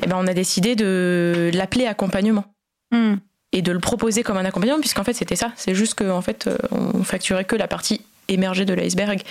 [0.03, 2.45] Et ben, on a décidé de l'appeler accompagnement.
[2.91, 3.17] Hmm.
[3.53, 5.53] Et de le proposer comme un accompagnement, puisqu'en fait, c'était ça.
[5.57, 9.23] C'est juste qu'en fait, euh, on facturait que la partie émergée de l'iceberg.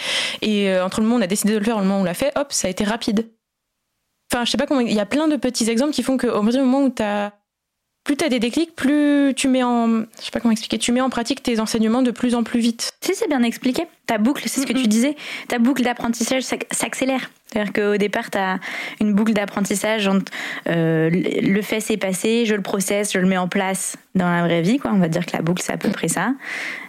[0.41, 1.99] Et euh, entre le moment où on a décidé de le faire et le moment
[1.99, 3.27] où on l'a fait, hop, ça a été rapide.
[4.31, 4.81] Enfin, je sais pas comment.
[4.81, 7.33] Il y a plein de petits exemples qui font qu'au moment où tu as
[8.07, 10.93] plus tu as des déclics, plus tu mets en, je sais pas comment expliquer, tu
[10.93, 12.93] mets en pratique tes enseignements de plus en plus vite.
[13.01, 15.17] Si c'est bien expliqué, ta boucle, c'est ce que tu disais,
[15.49, 17.29] ta boucle d'apprentissage s'ac- s'accélère.
[17.47, 18.59] C'est-à-dire qu'au départ, tu as
[19.01, 20.31] une boucle d'apprentissage entre
[20.69, 24.43] euh, le fait c'est passé, je le processe, je le mets en place dans la
[24.43, 24.77] vraie vie.
[24.79, 24.91] Quoi.
[24.93, 26.33] On va dire que la boucle, c'est à peu près ça.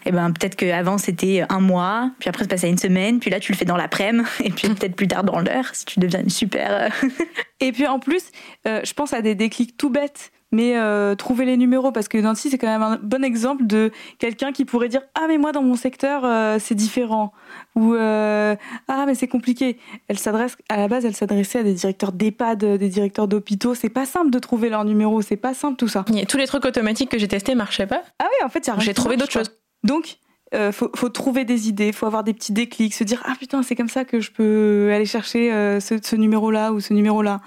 [0.07, 3.31] Et ben peut-être qu'avant, c'était un mois, puis après, c'est passé à une semaine, puis
[3.31, 5.99] là, tu le fais dans l'après-midi, et puis peut-être plus tard dans l'heure, si tu
[5.99, 6.91] deviens une super...
[7.03, 7.09] euh,
[7.61, 8.23] Et puis en plus,
[8.69, 10.31] euh, je pense à des déclics tout bêtes.
[10.51, 13.91] Mais euh, trouver les numéros, parce que Nancy, c'est quand même un bon exemple de
[14.19, 17.33] quelqu'un qui pourrait dire Ah, mais moi, dans mon secteur, euh, c'est différent.
[17.75, 18.57] Ou euh,
[18.89, 19.79] Ah, mais c'est compliqué.
[20.09, 23.75] Elle s'adresse, à la base, elle s'adressait à des directeurs d'EHPAD, des directeurs d'hôpitaux.
[23.75, 26.05] C'est pas simple de trouver leurs numéros, c'est pas simple tout ça.
[26.17, 28.03] Et tous les trucs automatiques que j'ai testés marchaient pas.
[28.19, 29.51] Ah oui, en fait, J'ai trouvé d'autres choses.
[29.85, 30.19] Donc,
[30.55, 33.75] euh, faut, trouver des idées, faut avoir des petits déclics, se dire ah putain c'est
[33.75, 37.41] comme ça que je peux aller chercher euh, ce, ce numéro-là ou ce numéro-là.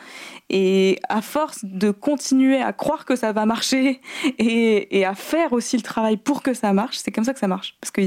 [0.50, 4.02] Et à force de continuer à croire que ça va marcher
[4.38, 7.48] et, à faire aussi le travail pour que ça marche, c'est comme ça que ça
[7.48, 7.76] marche.
[7.82, 8.02] Parce que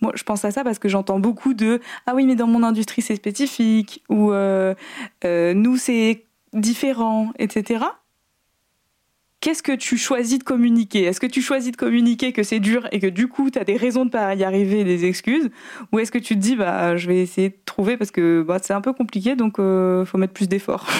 [0.00, 2.62] moi je pense à ça parce que j'entends beaucoup de ah oui mais dans mon
[2.62, 4.74] industrie c'est spécifique ou euh,
[5.24, 7.84] euh, nous c'est différent, etc
[9.44, 11.02] qu'est-ce que tu choisis de communiquer?
[11.04, 13.64] Est-ce que tu choisis de communiquer que c'est dur et que du coup tu as
[13.64, 15.50] des raisons de pas y arriver, des excuses?
[15.92, 18.58] Ou est-ce que tu te dis bah je vais essayer de trouver parce que bah,
[18.62, 20.86] c'est un peu compliqué donc euh, faut mettre plus d'efforts?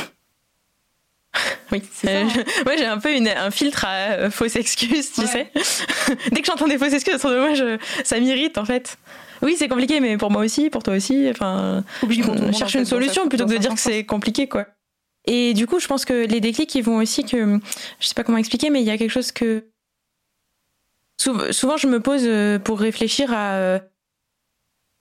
[1.73, 2.29] Oui, C'est ça, Euh, hein.
[2.29, 5.27] je- moi j'ai un peu une- un filtre à euh, fausses excuses, tu Ouais.
[5.27, 5.51] sais.
[6.31, 8.99] Dès que j'entends des fausses excuses autour de moi, je- ça m'irrite en fait.
[9.43, 11.27] Oui, c'est compliqué, mais pour moi aussi, pour toi aussi.
[11.31, 14.67] Enfin, le monde, cherche une solution plutôt que de dire que c'est compliqué, quoi.
[15.27, 17.59] Et du coup, je pense que les déclics, ils vont aussi que,
[18.01, 19.65] je sais pas comment expliquer, mais il y a quelque chose que
[21.21, 23.79] Sou- souvent je me pose euh, pour réfléchir à euh,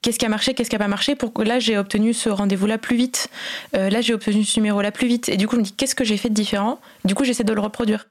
[0.02, 1.16] qu'est-ce qui a marché, qu'est-ce qui a pas marché.
[1.16, 3.30] Pour que là, j'ai obtenu ce rendez-vous-là plus vite.
[3.76, 5.28] Euh, là, j'ai obtenu ce numéro-là plus vite.
[5.30, 6.80] Et du coup, je me dis qu'est-ce que j'ai fait de différent?
[7.04, 8.08] Du coup, j'essaie de le reproduire.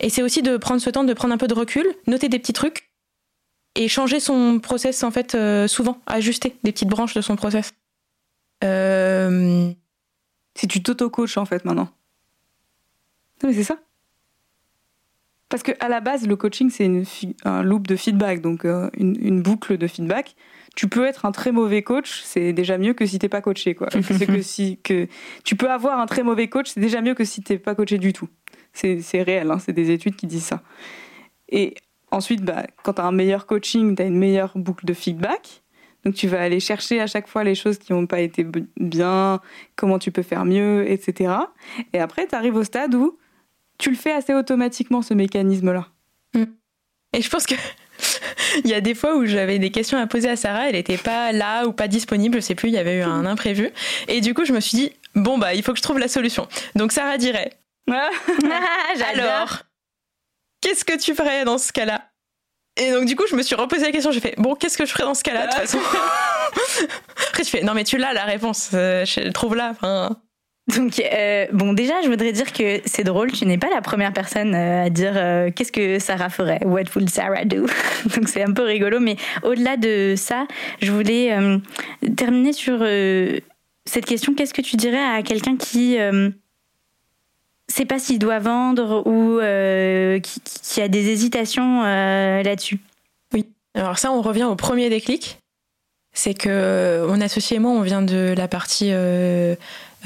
[0.00, 2.38] Et c'est aussi de prendre ce temps, de prendre un peu de recul, noter des
[2.38, 2.90] petits trucs
[3.74, 7.72] et changer son process en fait souvent, ajuster des petites branches de son process.
[10.54, 11.88] Si tu t'auto-coaches en fait maintenant.
[13.42, 13.78] Non mais c'est ça.
[15.48, 16.90] Parce que à la base, le coaching c'est
[17.44, 20.34] un loop de feedback, donc euh, une, une boucle de feedback.
[20.74, 23.74] Tu peux être un très mauvais coach, c'est déjà mieux que si t'es pas coaché
[23.74, 23.88] quoi.
[24.28, 25.06] que si que
[25.44, 27.98] tu peux avoir un très mauvais coach, c'est déjà mieux que si t'es pas coaché
[27.98, 28.28] du tout.
[28.72, 30.62] C'est c'est réel, hein, c'est des études qui disent ça.
[31.48, 31.74] Et
[32.10, 35.62] ensuite, bah, quand tu as un meilleur coaching, tu as une meilleure boucle de feedback.
[36.04, 38.46] Donc tu vas aller chercher à chaque fois les choses qui n'ont pas été
[38.78, 39.40] bien,
[39.76, 41.34] comment tu peux faire mieux, etc.
[41.92, 43.18] Et après, tu arrives au stade où
[43.78, 45.88] tu le fais assez automatiquement, ce mécanisme-là.
[47.14, 47.54] Et je pense que
[48.64, 50.98] il y a des fois où j'avais des questions à poser à Sarah, elle n'était
[50.98, 53.70] pas là ou pas disponible, je sais plus, il y avait eu un imprévu.
[54.08, 56.08] Et du coup, je me suis dit bon bah il faut que je trouve la
[56.08, 56.48] solution.
[56.74, 57.52] Donc Sarah dirait
[57.90, 58.10] Ah,
[59.14, 59.62] alors
[60.60, 62.10] qu'est-ce que tu ferais dans ce cas-là?
[62.76, 64.84] Et donc du coup, je me suis reposé la question, j'ai fait bon qu'est-ce que
[64.84, 65.78] je ferais dans ce cas-là de toute façon
[67.28, 69.70] Après tu fais non mais tu l'as la réponse, euh, je trouve là.
[69.70, 70.16] Enfin,
[70.76, 74.14] Donc, euh, bon, déjà, je voudrais dire que c'est drôle, tu n'es pas la première
[74.14, 77.66] personne euh, à dire euh, qu'est-ce que Sarah ferait, what would Sarah do?
[78.16, 80.46] Donc, c'est un peu rigolo, mais au-delà de ça,
[80.80, 81.58] je voulais euh,
[82.16, 82.78] terminer sur
[83.84, 84.34] cette question.
[84.34, 85.98] Qu'est-ce que tu dirais à quelqu'un qui
[87.74, 92.78] sait pas s'il doit vendre ou euh, qui, a des hésitations euh, là-dessus
[93.74, 95.38] Alors ça, on revient au premier déclic.
[96.16, 99.56] C'est que euh, mon associé et moi, on vient de la partie euh,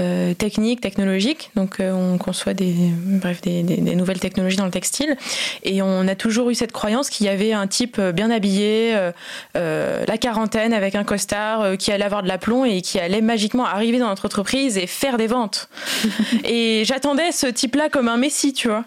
[0.01, 1.51] euh, technique, technologique.
[1.55, 5.17] Donc euh, on conçoit des, bref, des, des- des nouvelles technologies dans le textile.
[5.63, 8.95] Et on a toujours eu cette croyance qu'il y avait un type euh, bien habillé,
[8.95, 9.13] euh,
[9.57, 13.21] euh, la quarantaine, avec un costard, euh, qui allait avoir de l'aplomb et qui allait
[13.21, 15.69] magiquement arriver dans notre entreprise et faire des ventes.
[16.45, 18.85] et j'attendais ce type-là comme un messie, tu vois.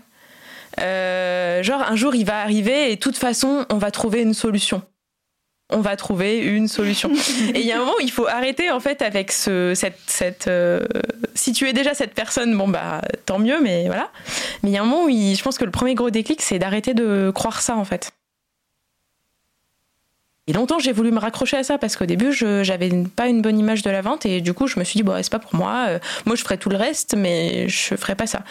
[0.80, 4.34] Euh, genre un jour il va arriver et de toute façon on va trouver une
[4.34, 4.82] solution.
[5.72, 7.12] On va trouver une solution.
[7.56, 10.00] et il y a un moment où il faut arrêter en fait avec ce, cette,
[10.08, 10.82] cette euh,
[11.36, 14.10] si tu es déjà cette personne, bon bah tant mieux, mais voilà.
[14.64, 16.42] Mais il y a un moment où il- je pense que le premier gros déclic
[16.42, 18.12] c'est d'arrêter de croire ça en fait.
[20.52, 23.42] Et longtemps, j'ai voulu me raccrocher à ça parce qu'au début, je j'avais pas une
[23.42, 25.40] bonne image de la vente et du coup, je me suis dit bon, c'est pas
[25.40, 25.86] pour moi.
[25.88, 28.42] Euh, moi, je ferai tout le reste, mais je ferai pas ça.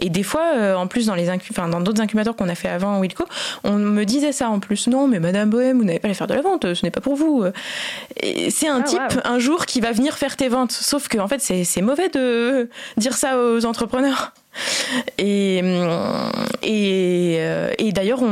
[0.00, 2.68] Et des fois, euh, en plus, dans les enfin, dans d'autres incubateurs qu'on a fait
[2.68, 3.24] avant Wilco,
[3.64, 4.86] on me disait ça en plus.
[4.86, 7.00] Non, mais Madame Bohème, vous n'avez pas à faire de la vente, ce n'est pas
[7.00, 7.42] pour vous.
[8.22, 10.70] C'est un ah, type un jour qui va venir faire tes ventes.
[10.70, 14.32] Sauf que en fait, c'est mauvais de dire ça aux entrepreneurs.
[15.18, 15.58] Et,
[16.62, 18.22] et, euh, et d'ailleurs,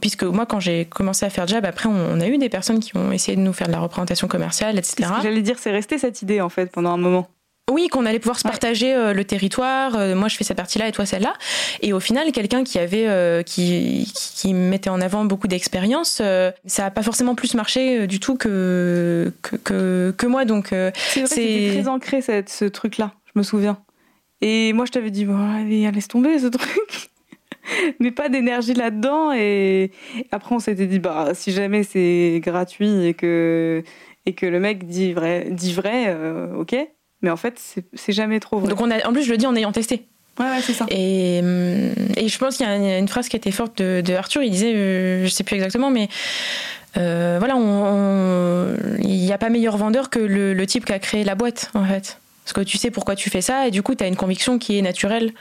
[0.00, 2.96] puisque moi, quand j'ai commencé à faire Jab, après, on, a eu des personnes qui
[2.96, 5.08] ont essayé de nous faire de la représentation commerciale, etc.
[5.22, 7.28] J'allais dire, c'est resté cette idée, en fait, pendant un moment.
[7.70, 9.96] Oui, qu'on allait pouvoir se partager euh, le territoire.
[9.96, 11.32] Euh, moi, je fais cette partie-là et toi celle-là.
[11.80, 16.20] Et au final, quelqu'un qui avait, qui, qui mettait en avant beaucoup d'expérience,
[16.66, 20.44] ça n'a pas forcément plus marché du tout que que, que, moi.
[20.44, 20.74] Donc,
[21.14, 23.12] c'est très ancré cette, ce truc-là.
[23.34, 23.78] Je me souviens.
[24.46, 27.08] Et moi, je t'avais dit, bon, allez, laisse tomber ce truc.
[27.98, 29.32] Mais pas d'énergie là-dedans.
[29.32, 29.90] Et
[30.32, 33.82] après, on s'était dit, bah, si jamais c'est gratuit et que,
[34.26, 36.76] et que le mec dit vrai, dit vrai euh, ok.
[37.22, 37.58] Mais en fait,
[37.94, 38.68] c'est jamais trop vrai.
[38.68, 40.08] Donc, on a, en plus, je le dis en ayant testé.
[40.38, 40.84] Ouais, ouais c'est ça.
[40.90, 44.12] Et, hum, et, je pense qu'il y a une phrase qui était forte de, de
[44.12, 44.42] Arthur.
[44.42, 46.10] Il disait, euh, je sais plus exactement, mais
[46.98, 47.54] euh, voilà,
[49.00, 51.70] il n'y a pas meilleur vendeur que le, le, type qui a créé la boîte,
[51.72, 52.18] en fait.
[52.44, 54.58] Parce que tu sais pourquoi tu fais ça et du coup, tu as une conviction
[54.58, 55.32] qui est naturelle.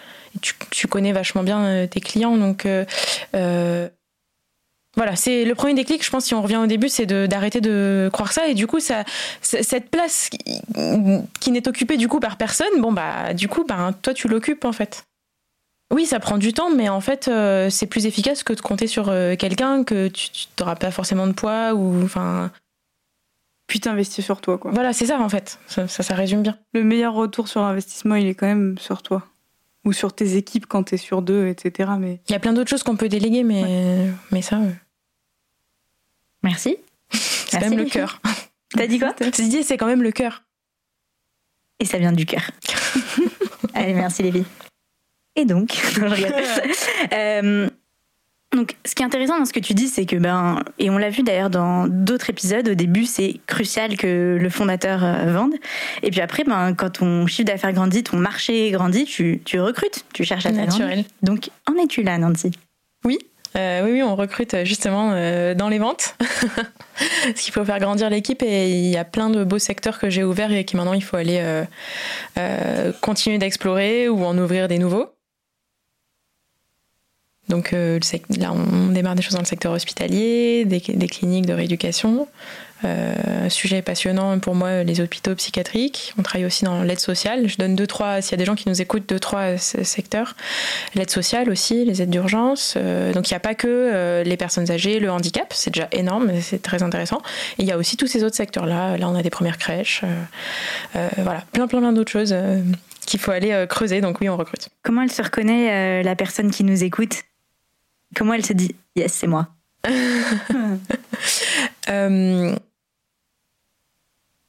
[0.42, 2.38] Tu, connais vachement bien euh, tes clients.
[2.38, 2.86] Donc, euh,
[3.36, 3.90] euh,
[4.96, 8.10] voilà, c'est le premier déclic, je pense, si on revient au début, c'est d'arrêter de,
[8.14, 8.48] croire ça.
[8.48, 9.04] Et du coup, ça,
[9.42, 10.30] cette place
[11.40, 14.66] qui, n'est occupée du coup par personne, bon, bah, du coup, bah, toi, tu l'occupes
[14.66, 15.04] en fait.
[15.94, 17.30] Oui, ça prend du temps, mais en fait,
[17.70, 21.74] c'est plus efficace que de compter sur quelqu'un que tu n'auras pas forcément de poids
[21.74, 22.04] ou.
[22.04, 22.52] Enfin,
[23.74, 24.70] puis t'investis sur toi, quoi.
[24.70, 25.58] Voilà, c'est ça en fait.
[25.66, 26.60] Ça, ça, résume bien.
[26.76, 29.24] Le meilleur retour sur investissement, il est quand même sur toi.
[29.84, 31.90] Ou sur tes équipes quand t'es sur deux, etc.
[32.00, 32.22] Mais...
[32.30, 34.60] Il y a plein d'autres choses qu'on peut déléguer, mais, mais ça.
[36.44, 36.78] Merci.
[37.10, 38.22] c'est quand même le cœur.
[38.78, 39.16] T'as dit quoi?
[39.20, 40.44] Dit, c'est quand même le cœur.
[41.80, 42.52] Et ça vient du cœur.
[43.74, 44.44] Allez, merci Lévi.
[45.36, 47.72] Et donc, je regarde.
[48.54, 50.98] Donc, ce qui est intéressant dans ce que tu dis, c'est que, ben, et on
[50.98, 55.54] l'a vu d'ailleurs dans d'autres épisodes, au début, c'est crucial que le fondateur euh, vende.
[56.04, 60.06] Et puis après, ben, quand ton chiffre d'affaires grandit, ton marché grandit, tu, tu recrutes,
[60.14, 61.04] tu cherches à Naturel.
[61.24, 62.52] Donc, en es-tu là, Nancy?
[63.06, 63.18] Oui.
[63.56, 66.16] Euh, oui, oui, on recrute justement euh, dans les ventes,
[67.36, 70.10] ce qu'il faut faire grandir l'équipe et il y a plein de beaux secteurs que
[70.10, 71.64] j'ai ouverts et qui maintenant il faut aller
[73.02, 75.13] continuer d'explorer ou en ouvrir des nouveaux.
[77.50, 78.00] Donc euh,
[78.38, 82.28] là, on démarre des choses dans le secteur hospitalier, des, cliniques de rééducation.
[82.86, 86.14] Euh, sujet passionnant pour moi, les hôpitaux psychiatriques.
[86.18, 87.48] On travaille aussi dans l'aide sociale.
[87.48, 90.36] Je donne deux, trois, s'il y a des gens qui nous écoutent, deux, trois secteurs.
[90.96, 92.76] L'aide sociale aussi, les aides d'urgence.
[92.78, 96.32] Euh, donc il n'y a pas que les personnes âgées, le handicap, c'est déjà énorme,
[96.42, 97.22] c'est très intéressant.
[97.58, 98.98] Et il y a aussi tous ces autres secteurs-là.
[98.98, 100.04] Là, on a des premières crèches.
[100.94, 102.36] voilà, plein, plein, plein d'autres choses
[103.06, 104.02] qu'il faut aller creuser.
[104.02, 104.70] Donc oui, on recrute.
[104.82, 107.24] Comment elle se reconnaît, la personne qui nous écoute?
[108.16, 109.48] Comment elle se dit Yes, c'est moi
[111.90, 112.56] euh,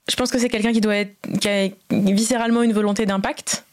[0.09, 3.64] Je pense que c'est quelqu'un qui doit être, qui a viscéralement une volonté d'impact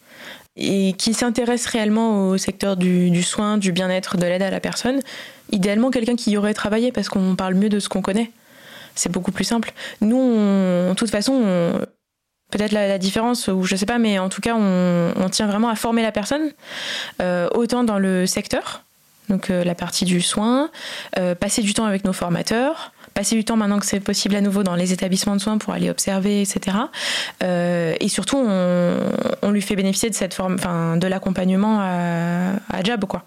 [0.57, 4.99] et qui s'intéresse réellement au secteur du, soin, du bien-être, de l'aide à la personne.
[5.51, 8.31] Idéalement, quelqu'un qui y aurait travaillé parce qu'on parle mieux de ce qu'on connaît.
[8.95, 9.71] C'est beaucoup plus simple.
[10.01, 11.43] Nous, de toute façon,
[12.51, 15.75] peut-être la, différence, ou je sais pas, mais en tout cas, on, tient vraiment à
[15.75, 16.51] former la personne,
[17.21, 18.83] euh, autant dans le secteur,
[19.29, 20.69] donc euh, la partie du soin,
[21.17, 24.41] euh, passer du temps avec nos formateurs, passer du temps maintenant que c'est possible à
[24.41, 26.77] nouveau dans les établissements de soins pour aller observer, etc.
[27.43, 32.83] Euh, et surtout, on, lui fait bénéficier de cette forme, enfin, de l'accompagnement à, à,
[32.83, 33.23] Jab, quoi.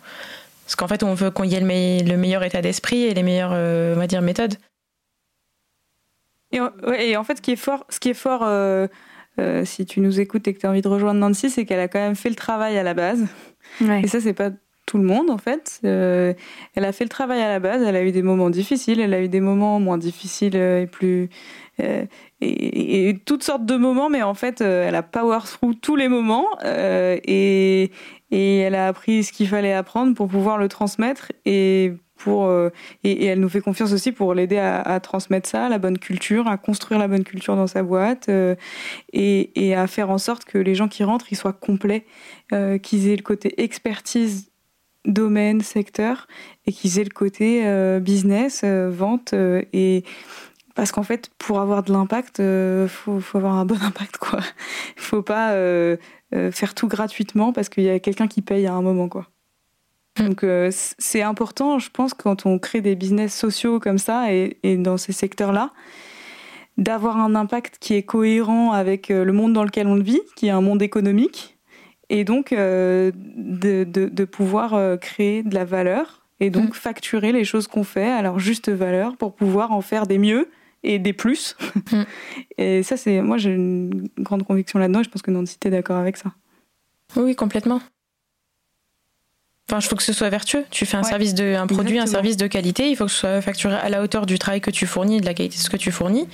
[0.64, 3.52] Parce qu'en fait, on veut qu'on y ait le, meilleur état d'esprit et les meilleures,
[3.52, 4.54] on va dire, méthodes.
[6.52, 8.48] Et, en fait, ce qui est fort, ce qui est fort
[9.64, 11.88] si tu nous écoutes et que tu as envie de rejoindre Nancy, c'est qu'elle a
[11.88, 13.26] quand même fait le travail à la base.
[14.02, 14.50] Et ça, c'est pas
[14.86, 15.80] tout le monde en fait.
[15.84, 16.34] Euh,
[16.74, 19.14] elle a fait le travail à la base, elle a eu des moments difficiles, elle
[19.14, 21.30] a eu des moments moins difficiles et plus
[21.80, 22.04] euh,
[22.40, 26.08] et, toutes sortes de moments, mais en fait euh, elle a power through tous les
[26.08, 27.90] moments et,
[28.30, 32.50] et elle a appris ce qu'il fallait apprendre pour pouvoir le transmettre et pour
[33.02, 36.46] et, elle nous fait confiance aussi pour l'aider à, à, transmettre ça, la bonne culture,
[36.46, 38.30] à construire la bonne culture dans sa boîte
[39.12, 42.06] et, à faire en sorte que les gens qui rentrent ils soient complets,
[42.82, 44.53] qu'ils aient le côté expertise
[45.04, 46.26] domaine, secteur,
[46.66, 50.04] et qu'ils aient le côté euh, business, euh, vente, euh, et
[50.74, 54.40] parce qu'en fait, pour avoir de l'impact, il faut, faut, avoir un bon impact, quoi.
[54.96, 55.54] Faut pas
[56.50, 59.28] faire tout gratuitement parce qu'il y a quelqu'un qui paye à un moment, quoi.
[60.18, 60.28] Mm.
[60.28, 64.76] Donc euh, c'est important, je pense, quand on crée des business sociaux comme ça et,
[64.78, 65.72] dans ces secteurs-là,
[66.76, 70.46] d'avoir un impact qui est cohérent avec euh, le monde dans lequel on vit, qui
[70.46, 71.53] est un monde économique,
[72.10, 76.74] et donc euh, de, pouvoir créer de la valeur et donc mm.
[76.74, 80.48] facturer les choses qu'on fait à leur juste valeur pour pouvoir en faire des mieux
[80.82, 81.56] et des plus.
[81.92, 82.02] Mm.
[82.58, 85.70] et ça, c'est moi, j'ai une grande conviction là-dedans et je pense que Nancy, est
[85.70, 86.32] d'accord avec ça.
[87.16, 87.80] Oui, complètement.
[89.70, 90.64] Enfin, il faut que ce soit vertueux.
[90.70, 92.90] Tu fais un service de, un produit, un service de qualité.
[92.90, 95.27] Il faut que ce soit facturé à la hauteur du travail que tu fournis, de
[95.27, 96.29] la qualité de ce que tu fournis,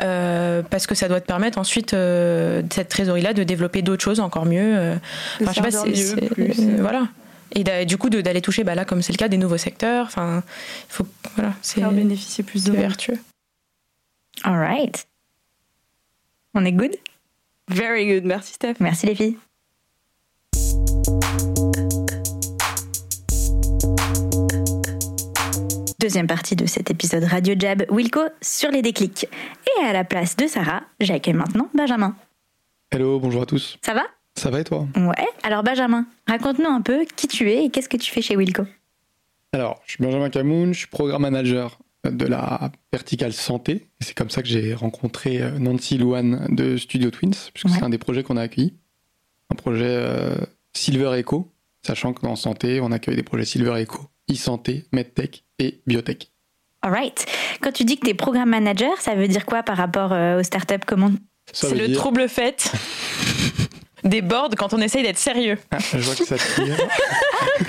[0.00, 4.20] euh, parce que ça doit te permettre ensuite euh, cette trésorerie-là de développer d'autres choses
[4.20, 4.76] encore mieux.
[4.76, 4.96] Euh.
[5.40, 7.08] Enfin, je sais pas, c'est, voilà.
[7.54, 10.04] Et du coup, d'aller toucher, bah là, comme c'est le cas, des nouveaux secteurs.
[10.06, 10.42] Enfin,
[10.90, 13.18] il faut, voilà, c'est faire bénéficier plus de vertueux.
[14.44, 15.06] All right.
[16.52, 16.94] On est good?
[17.68, 18.24] Very good.
[18.24, 18.74] Merci Steph.
[18.80, 19.38] Merci les filles.
[26.06, 29.26] Deuxième partie de cet épisode Radio Jab, Wilco sur les déclics.
[29.66, 32.14] Et à la place de Sarah, j'accueille maintenant Benjamin.
[32.92, 33.76] Hello, bonjour à tous.
[33.84, 34.04] Ça va?
[34.36, 34.86] Ça va et toi?
[34.94, 38.36] Ouais, alors Benjamin, raconte-nous un peu qui tu es et qu'est-ce que tu fais chez
[38.36, 38.62] Wilco?
[39.52, 43.88] Alors, je suis Benjamin Camoun, je suis programme manager de la verticale santé.
[43.98, 47.90] C'est comme ça que j'ai rencontré euh, Nancy Louane de Studio Twins, puisque c'est un
[47.90, 48.74] des projets qu'on a accueilli.
[49.50, 50.36] Un projet euh,
[50.72, 51.50] Silver Echo,
[51.84, 56.30] sachant que dans santé, on accueille des projets Silver Echo, e-santé, medtech et biotech.
[56.82, 57.26] Alright.
[57.60, 60.38] Quand tu dis que tu es programme manager, ça veut dire quoi par rapport euh,
[60.38, 60.84] aux startups?
[60.86, 61.10] Comment?
[61.52, 62.72] C'est le trouble fait
[64.04, 65.58] des boards quand on essaye d'être sérieux.
[65.70, 66.76] Ah, je vois que ça tire.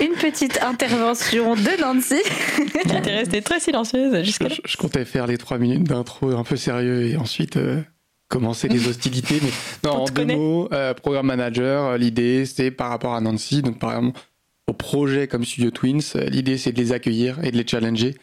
[0.00, 2.20] Une petite intervention de Nancy.
[2.88, 6.44] qui était restée très silencieuse jusqu'à je, je, comptais faire les trois minutes d'intro un
[6.44, 7.80] peu sérieux et ensuite euh,
[8.28, 9.40] commencer les hostilités.
[9.42, 9.50] Mais
[9.84, 13.90] non, en deux mots, euh, programme manager, l'idée c'est par rapport à Nancy, donc par
[13.90, 14.20] exemple
[14.68, 18.14] au projet comme Studio Twins, l'idée c'est de les accueillir et de les challenger,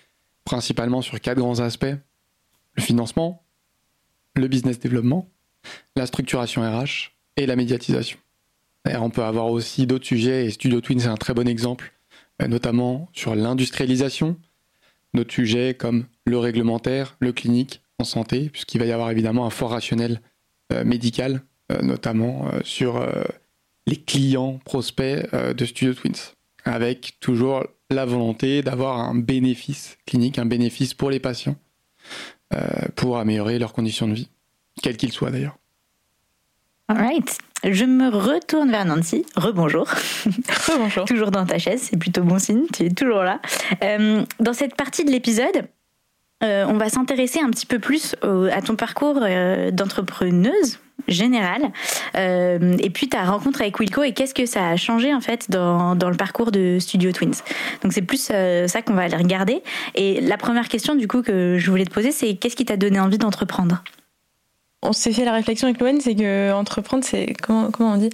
[0.45, 1.95] principalement sur quatre grands aspects.
[2.75, 3.43] Le financement,
[4.35, 5.27] le business développement,
[5.95, 8.19] la structuration RH et la médiatisation.
[8.85, 11.93] on peut avoir aussi d'autres sujets, et Studio Twins est un très bon exemple,
[12.43, 14.37] euh, notamment sur l'industrialisation,
[15.15, 19.49] d'autres sujets comme le réglementaire, le clinique en santé, puisqu'il va y avoir évidemment un
[19.49, 20.21] fort rationnel
[20.73, 23.03] euh, médical, euh, notamment sur
[23.87, 26.34] les clients prospects de Studio Twins
[26.65, 31.55] avec toujours la volonté d'avoir un bénéfice clinique, un bénéfice pour les patients,
[32.53, 32.59] euh,
[32.95, 34.29] pour améliorer leurs conditions de vie,
[34.81, 35.57] quels qu'ils soient d'ailleurs.
[36.87, 37.37] Alright.
[37.63, 39.25] Je me retourne vers Nancy.
[39.35, 39.87] Rebonjour.
[40.67, 41.05] Rebonjour.
[41.07, 43.39] toujours dans ta chaise, c'est plutôt bon signe, tu es toujours là.
[43.83, 45.67] Euh, dans cette partie de l'épisode,
[46.43, 49.19] euh, on va s'intéresser un petit peu plus à ton parcours
[49.71, 51.71] d'entrepreneuse générale
[52.15, 55.49] euh, et puis ta rencontre avec Wilco et qu'est-ce que ça a changé en fait
[55.49, 57.35] dans, dans le parcours de Studio Twins?
[57.81, 59.61] Donc c'est plus euh, ça qu'on va aller regarder.
[59.95, 62.77] Et la première question du coup que je voulais te poser, c'est qu'est-ce qui t'a
[62.77, 63.83] donné envie d'entreprendre?
[64.81, 68.11] On s'est fait la réflexion avec Loane, c'est que entreprendre, c'est comment, comment on dit?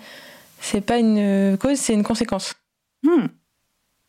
[0.59, 2.53] C'est pas une cause, c'est une conséquence.
[3.03, 3.25] Hmm.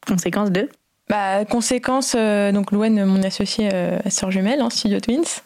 [0.06, 0.68] Conséquence de?
[1.12, 5.42] Bah, conséquence, euh, donc Louane, mon associé euh, sœur jumelle en Studio Twins,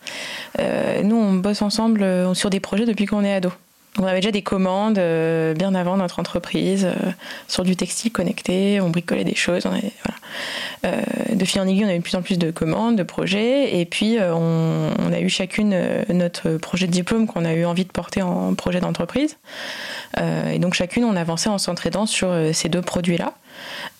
[0.61, 3.51] euh, nous on bosse ensemble sur des projets depuis qu'on est ado.
[3.99, 5.01] On avait déjà des commandes
[5.57, 6.87] bien avant notre entreprise
[7.49, 9.67] sur du textile connecté, on bricolait des choses.
[10.85, 13.81] De fil en aiguille, on a eu de plus en plus de commandes, de projets,
[13.81, 15.75] et puis on, on, a eu chacune
[16.11, 19.39] notre projet de diplôme qu'on a eu envie de porter en projet d'entreprise.
[20.19, 23.33] et donc chacune, on avançait en s'entraidant sur ces deux produits-là.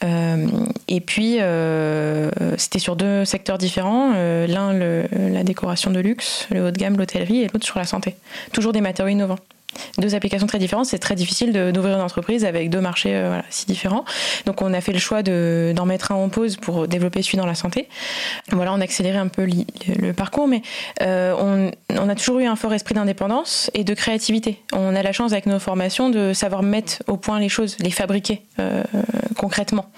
[0.05, 0.47] Euh,
[0.89, 4.13] et puis, euh, c'était sur deux secteurs différents.
[4.15, 7.85] Euh, l'un, la décoration de luxe, le haut de gamme, l'hôtellerie, et l'autre sur la
[7.85, 8.17] santé.
[8.53, 9.39] Toujours des matériaux innovants
[9.99, 10.87] deux applications très différentes.
[10.87, 14.05] C'est très difficile d'ouvrir une entreprise avec deux marchés euh, si différents.
[14.45, 17.47] Donc on a fait le choix d'en mettre un en pause pour développer celui dans
[17.47, 17.89] la santé.
[18.51, 20.63] Voilà, on a accéléré un peu le parcours, mais
[21.03, 24.63] euh, on, on, a toujours eu un fort esprit d'indépendance et de créativité.
[24.73, 27.91] On a la chance avec nos formations de savoir mettre au point les choses, les
[27.91, 28.83] fabriquer euh,
[29.37, 29.91] concrètement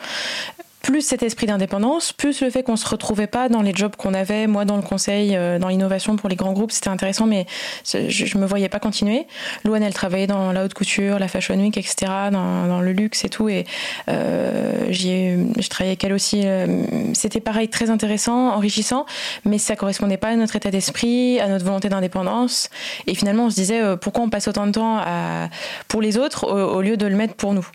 [0.89, 4.15] plus cet esprit d'indépendance, plus le fait qu'on se retrouvait pas dans les jobs qu'on
[4.15, 7.45] avait, moi dans le conseil, euh, dans l'innovation pour les grands groupes, c'était intéressant, mais
[7.85, 9.27] je, je me voyais pas continuer.
[9.67, 13.29] Louane, elle travaillait dans la haute couture, la fashion week, etc., dans, le luxe et
[13.29, 13.67] tout, et
[14.09, 16.41] euh, je travaillais avec elle aussi.
[16.47, 19.05] Euh, c'était pareil, très intéressant, enrichissant,
[19.45, 22.71] mais ça correspondait pas à notre état d'esprit, à notre volonté d'indépendance,
[23.07, 25.51] et finalement on se disait euh, pourquoi on passe autant de temps à,
[25.87, 27.69] pour les autres au lieu de le mettre pour nous?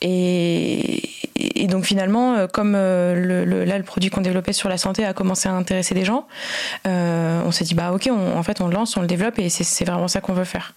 [0.00, 1.02] Et,
[1.68, 5.12] donc finalement, euh, comme euh, le, là le produit qu'on développait sur la santé a
[5.12, 6.26] commencé à intéresser des gens,
[6.86, 9.48] euh, on s'est dit bah ok, en fait on le lance, on le développe et
[9.48, 10.72] c'est vraiment ça qu'on veut faire.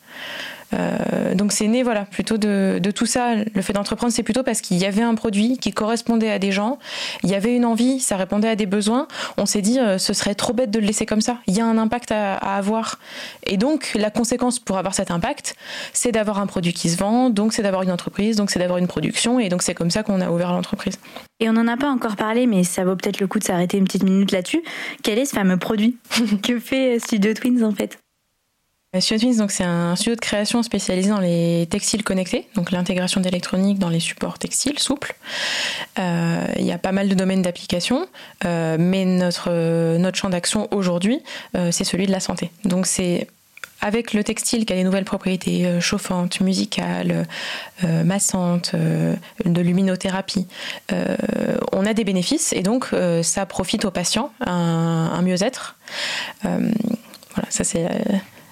[0.73, 3.35] Euh, donc c'est né voilà plutôt de, tout ça.
[3.35, 6.51] Le fait d'entreprendre, c'est plutôt parce qu'il y avait un produit qui correspondait à des
[6.51, 6.79] gens,
[7.23, 9.07] il y avait une envie, ça répondait à des besoins.
[9.37, 11.37] On s'est dit euh, ce serait trop bête de le laisser comme ça.
[11.47, 12.99] Il y a un impact à, à avoir.
[13.45, 15.55] Et donc la conséquence pour avoir cet impact,
[15.93, 18.77] c'est d'avoir un produit qui se vend, donc c'est d'avoir une entreprise, donc c'est d'avoir
[18.77, 20.97] une production, et donc c'est comme ça qu'on a ouvert l'entreprise.
[21.39, 23.77] Et on n'en a pas encore parlé, mais ça vaut peut-être le coup de s'arrêter
[23.77, 24.61] une petite minute là-dessus.
[25.03, 25.97] Quel est ce fameux produit
[26.43, 28.00] que fait Studio Twins en fait?
[28.99, 33.21] Studio Twins, donc c'est un studio de création spécialisé dans les textiles connectés, donc l'intégration
[33.21, 35.15] d'électronique dans les supports textiles souples.
[35.97, 38.05] Euh, il y a pas mal de domaines d'application,
[38.43, 41.23] euh, mais notre champ d'action aujourd'hui,
[41.55, 42.51] euh, c'est celui de la santé.
[42.65, 43.27] Donc c'est
[43.79, 47.25] avec le textile qui a des nouvelles propriétés chauffantes, musicales,
[47.81, 50.45] massantes, de luminothérapie,
[51.71, 52.89] on a des bénéfices et donc
[53.23, 55.77] ça profite aux patients un, un mieux-être.
[56.43, 57.87] voilà, ça c'est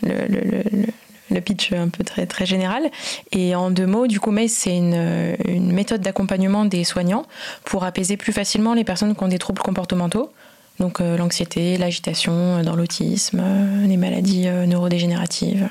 [0.04, 2.90] le, pitch un peu très, très général.
[3.32, 7.26] Et en deux mots, du coup, mais c'est une, méthode d'accompagnement des soignants
[7.66, 10.32] pour apaiser plus facilement les personnes qui ont des troubles comportementaux.
[10.80, 15.70] Donc euh, l'anxiété, l'agitation dans l'autisme, euh, les maladies euh, neurodégénératives.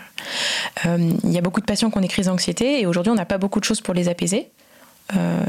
[0.84, 3.24] Il y a beaucoup de patients qui ont des crises d'anxiété et aujourd'hui on n'a
[3.24, 4.50] pas beaucoup de choses pour les apaiser.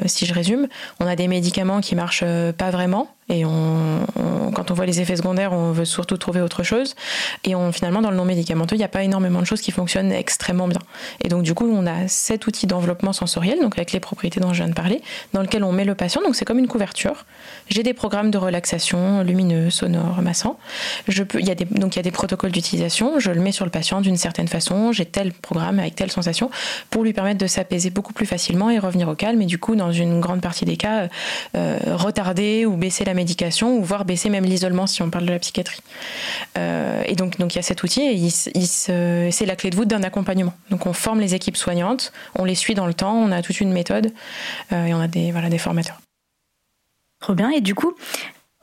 [0.06, 0.68] si je résume,
[1.00, 2.24] on a des médicaments qui marchent
[2.58, 6.96] pas vraiment et quand on voit les effets secondaires, on veut surtout trouver autre chose.
[7.44, 10.12] Et finalement, dans le non médicamenteux, il n'y a pas énormément de choses qui fonctionnent
[10.12, 10.80] extrêmement bien.
[11.24, 14.54] Et donc, du coup, on a cet outil d'enveloppement sensoriel, donc avec les propriétés dont
[14.54, 15.02] je viens de parler,
[15.34, 16.22] dans lequel on met le patient.
[16.22, 17.26] Donc, c'est comme une couverture.
[17.68, 20.58] J'ai des programmes de relaxation lumineux, sonore, massant.
[21.08, 23.20] Y a des, donc, il y a des protocoles d'utilisation.
[23.20, 24.92] Je le mets sur le patient d'une certaine façon.
[24.92, 26.50] J'ai tel programme avec telle sensation
[26.90, 29.42] pour lui permettre de s'apaiser beaucoup plus facilement et revenir au calme.
[29.42, 31.08] Et du coup, dans une grande partie des cas,
[31.56, 33.14] euh, retarder ou baisser la
[33.78, 35.82] ou voire baisser même l'isolement si on parle de la psychiatrie.
[36.58, 39.88] Euh, et donc, donc il y a cet outil et c'est la clé de voûte
[39.88, 40.54] d'un accompagnement.
[40.70, 43.60] Donc on forme les équipes soignantes, on les suit dans le temps, on a toute
[43.62, 44.12] une méthode
[44.72, 46.00] euh, et on a des, voilà, des formateurs.
[47.20, 47.50] Trop bien.
[47.50, 47.94] Et du coup,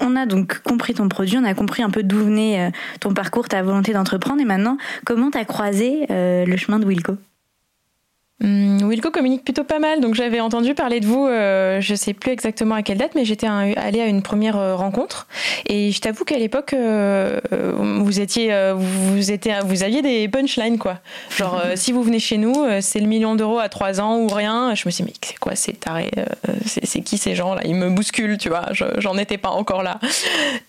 [0.01, 3.13] on a donc compris ton produit, on a compris un peu d'où venait euh, ton
[3.13, 4.41] parcours, ta volonté d'entreprendre.
[4.41, 7.17] Et maintenant, comment tu as croisé le chemin de Wilco?
[8.45, 12.13] Hum, Wilco communique plutôt pas mal, donc j'avais entendu parler de vous, euh, je sais
[12.13, 15.27] plus exactement à quelle date, mais j'étais allée à une première euh, rencontre
[15.65, 20.77] et je t'avoue qu'à l'époque euh, vous étiez, euh, vous étiez, vous aviez des punchlines
[20.77, 20.99] quoi,
[21.35, 24.75] genre si vous venez chez nous, c'est le million d'euros à trois ans ou rien.
[24.75, 26.11] Je me suis dit mais c'est quoi ces tarés,
[26.67, 29.99] c'est qui ces gens là, ils me bousculent, tu vois, j'en étais pas encore là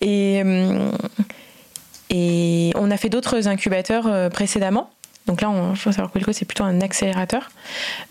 [0.00, 0.90] et hum,
[2.08, 4.88] et on a fait d'autres incubateurs précédemment.
[5.28, 7.50] Donc là, il faut savoir que Wilco, c'est plutôt un accélérateur.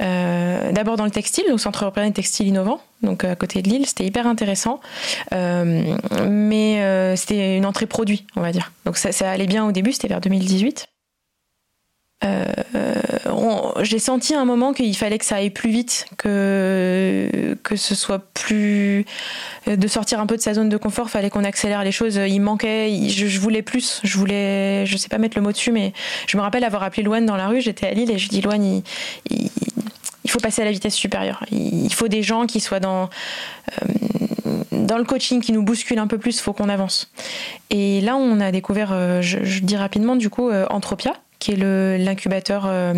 [0.01, 3.70] Euh, D'abord dans le textile, au Centre européen de textile innovant, donc à côté de
[3.70, 3.86] Lille.
[3.88, 4.80] C'était hyper intéressant.
[5.34, 5.97] Euh,
[6.30, 8.72] mais euh, c'était une entrée produit, on va dire.
[8.86, 10.88] Donc ça allait bien au début, c'était vers 2018.
[12.24, 12.45] Euh,
[13.82, 17.93] j'ai senti à un moment qu'il fallait que ça aille plus vite, que que ce
[17.93, 19.05] soit plus
[19.68, 21.09] de sortir un peu de sa zone de confort.
[21.09, 22.15] Fallait qu'on accélère les choses.
[22.15, 24.01] Il manquait, je, voulais plus.
[24.03, 25.93] Je voulais, je sais pas mettre le mot dessus, mais
[26.28, 27.61] je me rappelle avoir appelé Loane dans la rue.
[27.61, 28.84] J'étais à Lille et je dis Loane, il,
[29.30, 29.51] il,
[30.24, 31.43] il, faut passer à la vitesse supérieure.
[31.51, 33.09] Il faut des gens qui soient dans
[33.84, 33.88] euh,
[34.72, 36.39] dans le coaching qui nous bouscule un peu plus.
[36.39, 37.11] Faut qu'on avance.
[37.70, 41.97] Et là, on a découvert, euh, je, je dis rapidement du coup, Entropia qui est
[41.97, 42.93] l'incubateur euh,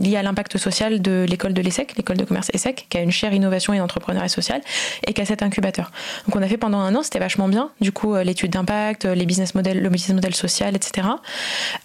[0.00, 3.10] lié à l'impact social de l'école de l'ESSEC, l'école de commerce ESSEC, qui a une
[3.10, 4.60] chaire innovation et entrepreneuriat social,
[5.06, 5.90] et qui a cet incubateur.
[6.26, 7.70] Donc on a fait pendant un an, c'était vachement bien.
[7.80, 11.08] Du coup, euh, l'étude d'impact, les business models, le business model social, etc.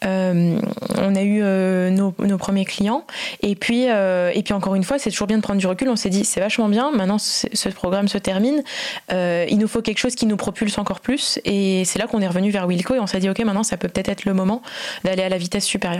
[0.06, 0.60] Euh,
[0.98, 3.06] on a eu euh, nos, nos, premiers clients,
[3.42, 5.90] et puis euh, et puis encore une fois, c'est toujours bien de prendre du recul.
[5.90, 6.92] On s'est dit c'est vachement bien.
[6.92, 8.64] Maintenant, ce programme se termine.
[9.12, 12.28] il nous faut quelque chose qui nous propulse encore plus, et c'est là qu'on est
[12.28, 14.62] revenu vers Wilco et on s'est dit ok, maintenant ça peut peut-être être le moment
[15.04, 15.97] d'aller à la vitesse supérieure.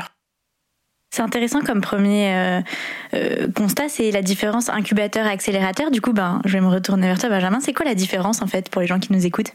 [1.18, 2.62] C'est intéressant comme premier euh,
[3.16, 5.90] euh, constat, c'est la différence incubateur-accélérateur.
[5.90, 7.60] Du coup, ben, je vais me retourner vers toi, Benjamin.
[7.60, 9.52] C'est quoi la différence en fait pour les gens qui nous écoutent?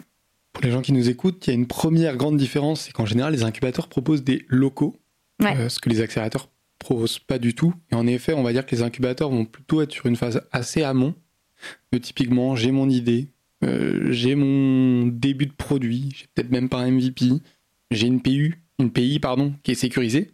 [0.52, 3.06] Pour les gens qui nous écoutent, il y a une première grande différence, c'est qu'en
[3.06, 4.96] général, les incubateurs proposent des locaux,
[5.40, 5.56] ouais.
[5.56, 6.48] euh, ce que les accélérateurs
[6.80, 7.72] proposent pas du tout.
[7.92, 10.42] Et en effet, on va dire que les incubateurs vont plutôt être sur une phase
[10.50, 11.14] assez amont.
[11.92, 13.28] De typiquement, j'ai mon idée,
[14.10, 17.26] j'ai mon début de produit, j'ai peut-être même pas un MVP,
[17.92, 20.32] j'ai une PU, une PI pardon, qui est sécurisée.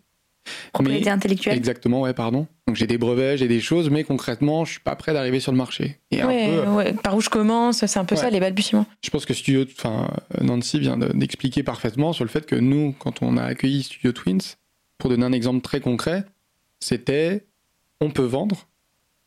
[0.72, 1.56] Propriété mais, intellectuelle.
[1.56, 2.46] Exactement, ouais, pardon.
[2.66, 5.52] Donc j'ai des brevets, j'ai des choses, mais concrètement, je suis pas prêt d'arriver sur
[5.52, 5.98] le marché.
[6.10, 6.92] Et ouais, un peu, ouais.
[6.92, 8.20] Par où je commence, c'est un peu ouais.
[8.20, 8.86] ça les balbutiements.
[9.02, 13.22] Je pense que Studio, enfin Nancy vient d'expliquer parfaitement sur le fait que nous, quand
[13.22, 14.56] on a accueilli Studio Twins,
[14.98, 16.24] pour donner un exemple très concret,
[16.80, 17.46] c'était
[18.00, 18.68] on peut vendre,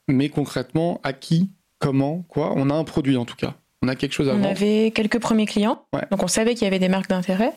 [0.08, 1.50] mais concrètement à qui,
[1.80, 2.54] comment, quoi.
[2.56, 3.56] On a un produit en tout cas.
[3.82, 4.48] On a quelque chose à on vendre.
[4.48, 7.54] On avait quelques premiers clients, donc on savait qu'il y avait des marques d'intérêt.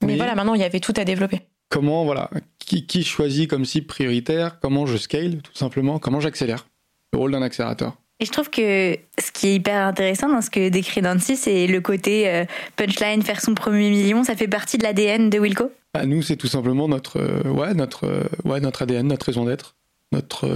[0.00, 1.42] Mais, mais, voilà, maintenant il y avait tout à développer.
[1.68, 6.66] Comment, voilà, qui, qui choisit comme cible prioritaire, comment je scale, tout simplement, comment j'accélère.
[7.12, 7.96] Le rôle d'un accélérateur.
[8.20, 11.68] Et je trouve que ce qui est hyper intéressant dans ce que décrit Nancy, c'est
[11.68, 12.44] le côté euh,
[12.74, 14.24] punchline, faire son premier million.
[14.24, 15.70] Ça fait partie de l'ADN de Wilco?
[15.94, 19.26] À bah, Nous, c'est tout simplement notre, euh, ouais, notre, euh, ouais, notre ADN, notre
[19.26, 19.76] raison d'être,
[20.10, 20.48] notre,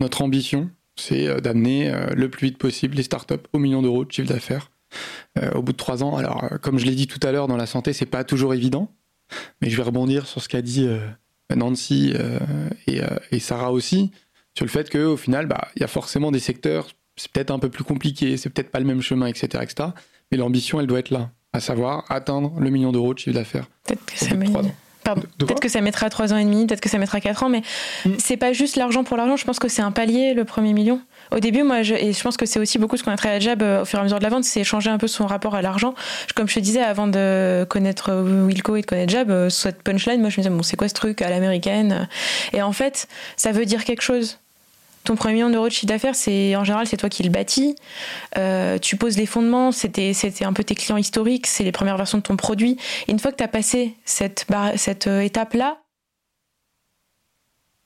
[0.00, 0.70] notre ambition.
[0.96, 4.70] C'est d'amener le plus vite possible les startups au million d'euros de chiffre d'affaires
[5.56, 6.16] au bout de trois ans.
[6.16, 8.88] Alors, comme je l'ai dit tout à l'heure, dans la santé, c'est pas toujours évident.
[9.60, 10.88] Mais je vais rebondir sur ce qu'a dit
[11.54, 12.14] Nancy
[12.86, 13.00] et,
[13.30, 14.12] et, Sarah aussi,
[14.54, 17.58] sur le fait qu'au final, bah, il y a forcément des secteurs c'est peut-être un
[17.58, 19.62] peu plus compliqué, c'est peut-être pas le même chemin, etc.
[19.62, 19.90] etc.
[20.30, 23.66] mais l'ambition, elle doit être là, à savoir atteindre le million d'euros de chiffre d'affaires.
[23.86, 24.46] Peut-être que ça met...
[25.38, 27.60] Peut-être que ça mettra 3 ans et demi, peut-être que ça mettra 4 ans, mais
[28.06, 28.12] mm.
[28.16, 29.36] c'est pas juste l'argent pour l'argent.
[29.36, 30.98] Je pense que c'est un palier, le premier million.
[31.30, 33.36] Au début, moi, je, et je pense que c'est aussi beaucoup ce qu'on a travaillé
[33.36, 35.08] à Jab euh, au fur et à mesure de la vente, c'est changer un peu
[35.08, 35.94] son rapport à l'argent.
[36.34, 39.82] Comme je te disais, avant de connaître euh, Wilco et de connaître Jab, euh, cette
[39.82, 42.08] punchline, moi, je me disais, bon, c'est quoi ce truc à l'américaine
[42.52, 44.38] Et en fait, ça veut dire quelque chose
[45.04, 47.76] ton premier million d'euros de chiffre d'affaires, c'est en général c'est toi qui le bâtis.
[48.38, 51.98] Euh, tu poses les fondements, c'était c'était un peu tes clients historiques, c'est les premières
[51.98, 52.78] versions de ton produit.
[53.06, 54.46] Une fois que tu as passé cette
[54.76, 55.76] cette euh, étape là,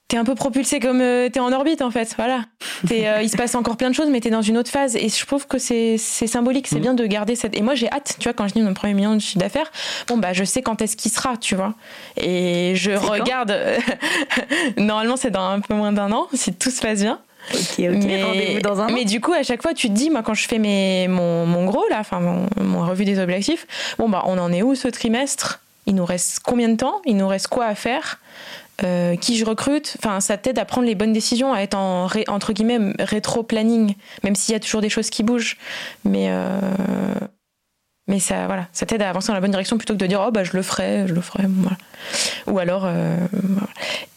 [0.08, 2.14] t'es un peu propulsé comme euh, t'es en orbite en fait.
[2.16, 2.44] Voilà.
[2.90, 4.96] il se passe encore plein de choses, mais t'es dans une autre phase.
[4.96, 6.66] Et je trouve que c'est symbolique.
[6.66, 6.82] C'est mmh.
[6.82, 7.56] bien de garder cette.
[7.56, 8.16] Et moi j'ai hâte.
[8.18, 9.70] Tu vois, quand je dis mon premier million de chiffre d'affaires,
[10.08, 11.74] bon bah je sais quand est-ce qu'il sera, tu vois.
[12.16, 13.54] Et je regarde.
[14.78, 17.20] Normalement c'est dans un peu moins d'un an si tout se passe bien.
[17.54, 20.22] Ok, ok, mais, dans un Mais du coup, à chaque fois, tu te dis, moi,
[20.22, 23.66] quand je fais mes, mon, mon gros, là, enfin, mon, mon, revue des objectifs,
[23.98, 25.60] bon, bah, on en est où ce trimestre?
[25.86, 27.00] Il nous reste combien de temps?
[27.06, 28.18] Il nous reste quoi à faire?
[28.84, 32.08] Euh, qui je recrute, enfin, ça t'aide à prendre les bonnes décisions, à être en
[32.28, 35.56] entre guillemets rétro-planning, même s'il y a toujours des choses qui bougent.
[36.04, 36.60] Mais euh,
[38.06, 40.24] mais ça, voilà, ça t'aide à avancer dans la bonne direction plutôt que de dire
[40.26, 41.76] oh bah je le ferai, je le ferai, voilà.
[42.46, 43.68] Ou alors euh, voilà.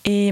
[0.05, 0.31] et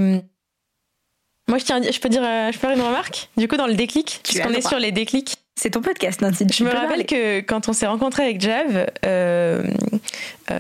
[1.47, 3.30] moi je tiens, je peux dire, je peux faire une remarque?
[3.36, 5.38] Du coup dans le déclic, puisqu'on est sur les déclics.
[5.60, 6.45] C'est ton podcast, Nancy.
[6.49, 9.62] Je me rappelle que quand on s'est rencontré avec Jav, euh,
[10.51, 10.60] euh,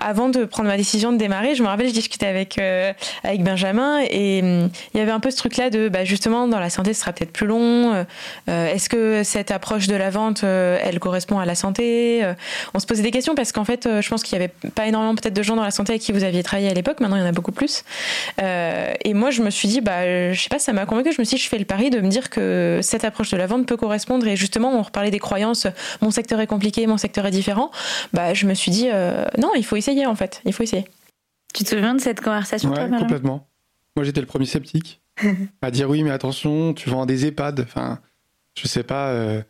[0.00, 3.44] avant de prendre ma décision de démarrer, je me rappelle, je discutais avec euh, avec
[3.44, 6.94] Benjamin et il y avait un peu ce truc-là de, bah, justement, dans la santé,
[6.94, 8.04] ce sera peut-être plus long.
[8.48, 12.24] Est-ce que cette approche de la vente, elle correspond à la santé
[12.74, 15.14] On se posait des questions parce qu'en fait, je pense qu'il y avait pas énormément
[15.14, 16.98] peut-être de gens dans la santé avec qui vous aviez travaillé à l'époque.
[16.98, 17.84] Maintenant, il y en a beaucoup plus.
[18.38, 21.12] et moi, je me suis dit, bah, je sais pas, ça m'a convaincu.
[21.12, 23.36] Je me suis dit, je fais le pari de me dire que cette approche de
[23.36, 25.66] la vente peut correspondre et justement on reparlait des croyances.
[26.02, 27.70] Mon secteur est compliqué mon secteur est différent.
[28.12, 30.40] Bah je me suis dit euh, non il faut essayer en fait.
[30.44, 30.84] Il faut essayer.
[31.52, 33.46] Tu te souviens de cette conversation ouais, complètement.
[33.96, 35.00] Moi j'étais le premier sceptique
[35.62, 37.60] à dire oui mais attention tu vends des EHPAD.
[37.60, 38.00] Enfin
[38.56, 39.42] je sais pas euh,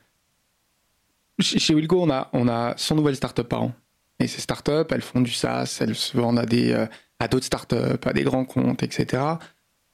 [1.39, 3.73] chez Wilco on a on a 100 nouvelles startups par an.
[4.21, 6.87] Et ces startups elles font du SaaS elles se vendent à des euh,
[7.19, 9.23] à d'autres startups à des grands comptes etc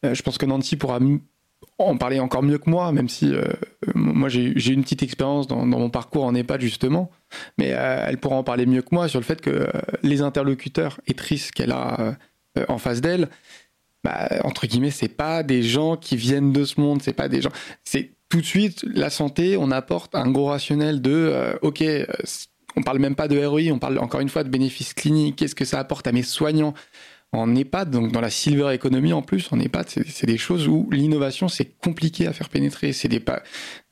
[0.02, 0.98] je pense que Nancy pourra
[1.78, 3.44] en parler encore mieux que moi, même si euh,
[3.94, 7.10] moi j'ai une petite expérience dans, mon parcours en EHPAD justement,
[7.58, 9.66] mais euh, elle pourra en parler mieux que moi sur le fait que euh,
[10.02, 12.16] les interlocuteurs et tristes qu'elle a
[12.68, 13.28] en face d'elle,
[14.02, 17.40] bah, entre guillemets, c'est pas des gens qui viennent de ce monde, c'est pas des
[17.40, 17.52] gens,
[17.84, 21.84] c'est tout de suite la santé, on apporte un gros rationnel de, ok,
[22.76, 25.54] on parle même pas de ROI, on parle encore une fois de bénéfices cliniques, qu'est-ce
[25.54, 26.74] que ça apporte à mes soignants
[27.32, 30.88] en EHPAD, donc dans la silver economy en plus, en EHPAD, c'est des choses où
[30.90, 32.92] l'innovation, c'est compliqué à faire pénétrer.
[32.92, 33.22] C'est des,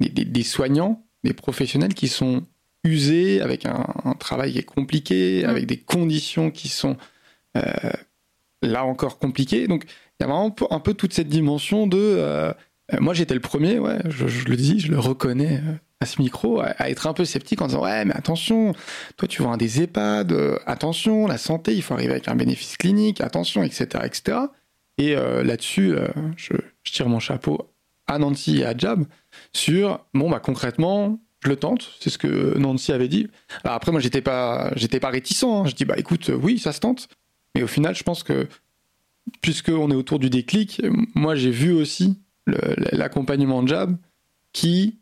[0.00, 2.44] des, des, soignants, des professionnels qui sont
[2.84, 6.96] usés, avec un, travail qui est compliqué, avec des conditions qui sont
[7.56, 7.62] euh,
[8.62, 9.68] là encore compliquées.
[9.68, 11.98] Donc il y a vraiment un peu toute cette dimension de...
[11.98, 12.52] Euh,
[13.00, 16.60] moi j'étais le premier, ouais, je, le dis, je le reconnais euh, à ce micro
[16.60, 18.72] à, être un peu sceptique en disant ouais mais attention
[19.16, 22.36] toi tu vois un des EHPAD euh, attention la santé il faut arriver avec un
[22.36, 24.38] bénéfice clinique attention etc etc
[24.98, 27.70] et euh, là-dessus euh, je, tire mon chapeau
[28.06, 29.04] à Nancy et à Jab
[29.52, 33.28] sur bon bah concrètement je le tente c'est ce que Nancy avait dit.
[33.64, 35.64] Alors après moi j'étais pas pas réticent hein.
[35.66, 37.08] je dis bah écoute oui ça se tente.
[37.54, 38.48] Mais au final je pense que
[39.42, 40.80] puisque on est autour du déclic
[41.14, 42.18] moi j'ai vu aussi
[42.92, 43.96] l'accompagnement de Jab
[44.52, 44.98] qui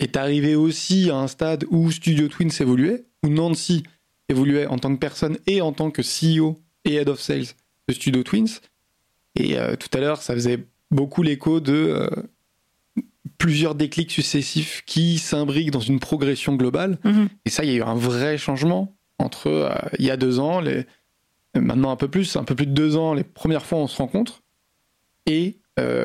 [0.00, 3.82] est arrivé aussi à un stade où Studio Twins évoluait, où Nancy
[4.28, 7.46] évoluait en tant que personne et en tant que CEO et Head of Sales
[7.88, 8.60] de Studio Twins.
[9.36, 13.02] Et euh, tout à l'heure, ça faisait beaucoup l'écho de euh,
[13.38, 16.98] plusieurs déclics successifs qui s'imbriquent dans une progression globale.
[17.04, 17.28] Mhm.
[17.44, 20.38] Et ça, il y a eu un vrai changement entre euh, il y a deux
[20.38, 20.86] ans, les,
[21.54, 23.96] maintenant un peu plus, un peu plus de deux ans, les premières fois on se
[23.96, 24.42] rencontre,
[25.26, 25.56] et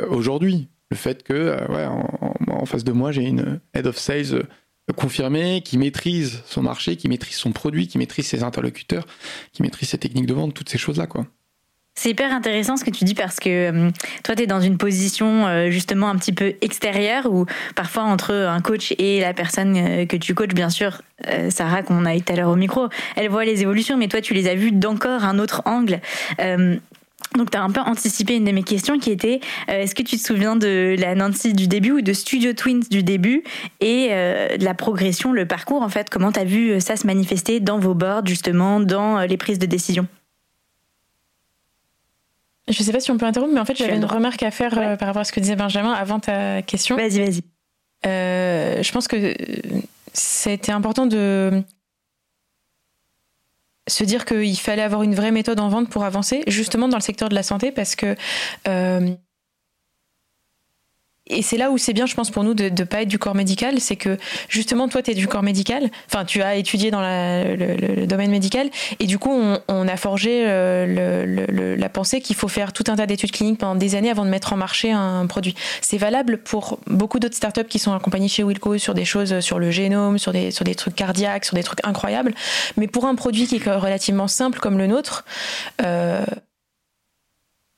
[0.09, 4.33] aujourd'hui le fait que, euh, ouais, en, face de moi, j'ai une head of sales
[4.33, 9.05] euh, confirmée qui maîtrise son marché, qui maîtrise son produit, qui maîtrise ses interlocuteurs,
[9.53, 11.25] qui maîtrise ses techniques de vente, toutes ces choses-là, quoi.
[12.01, 13.91] C'est hyper intéressant ce que tu dis parce que euh,
[14.23, 17.45] toi, tu es dans une position euh, justement un petit peu extérieure où
[17.75, 21.01] parfois entre un coach et la personne euh, que tu coaches, bien sûr,
[21.49, 24.21] Sarah, qu'on a eu tout à l'heure au micro, elle voit les évolutions, mais toi,
[24.21, 25.99] tu les as vues d'encore un autre angle.
[27.37, 30.17] Donc, tu as un peu anticipé une de mes questions qui était est-ce que tu
[30.17, 33.43] te souviens de la Nancy du début ou de Studio Twins du début
[33.81, 36.09] et de la progression, le parcours en fait?
[36.09, 39.67] Comment tu as vu ça se manifester dans vos boards, justement, dans les prises de
[39.67, 40.07] décision?
[42.69, 44.77] Je sais pas si on peut interrompre, mais en fait, j'avais une remarque à faire
[44.77, 46.95] euh, par rapport à ce que disait Benjamin avant ta question.
[46.95, 47.41] Vas-y, vas-y.
[48.05, 49.33] Euh, je pense que
[50.13, 51.63] c'était important de
[53.89, 57.03] se dire qu'il fallait avoir une vraie méthode en vente pour avancer, justement dans le
[57.03, 58.15] secteur de la santé, parce que
[58.67, 59.09] euh,
[61.29, 63.19] et c'est là où c'est bien, je pense, pour nous de ne pas être du
[63.19, 64.17] corps médical, c'est que
[64.47, 68.69] justement, toi, tu es du corps médical, enfin, tu as étudié dans le, domaine médical,
[68.99, 69.31] et du coup,
[69.67, 73.75] on, a forgé euh, la pensée qu'il faut faire tout un tas d'études cliniques pendant
[73.75, 75.55] des années avant de mettre en marché un produit.
[75.81, 79.59] C'est valable pour beaucoup d'autres startups qui sont accompagnées chez Wilco sur des choses sur
[79.59, 82.33] le génome, sur des, sur des trucs cardiaques, sur des trucs incroyables,
[82.77, 85.25] mais pour un produit qui est relativement simple comme le nôtre,
[85.81, 86.23] euh,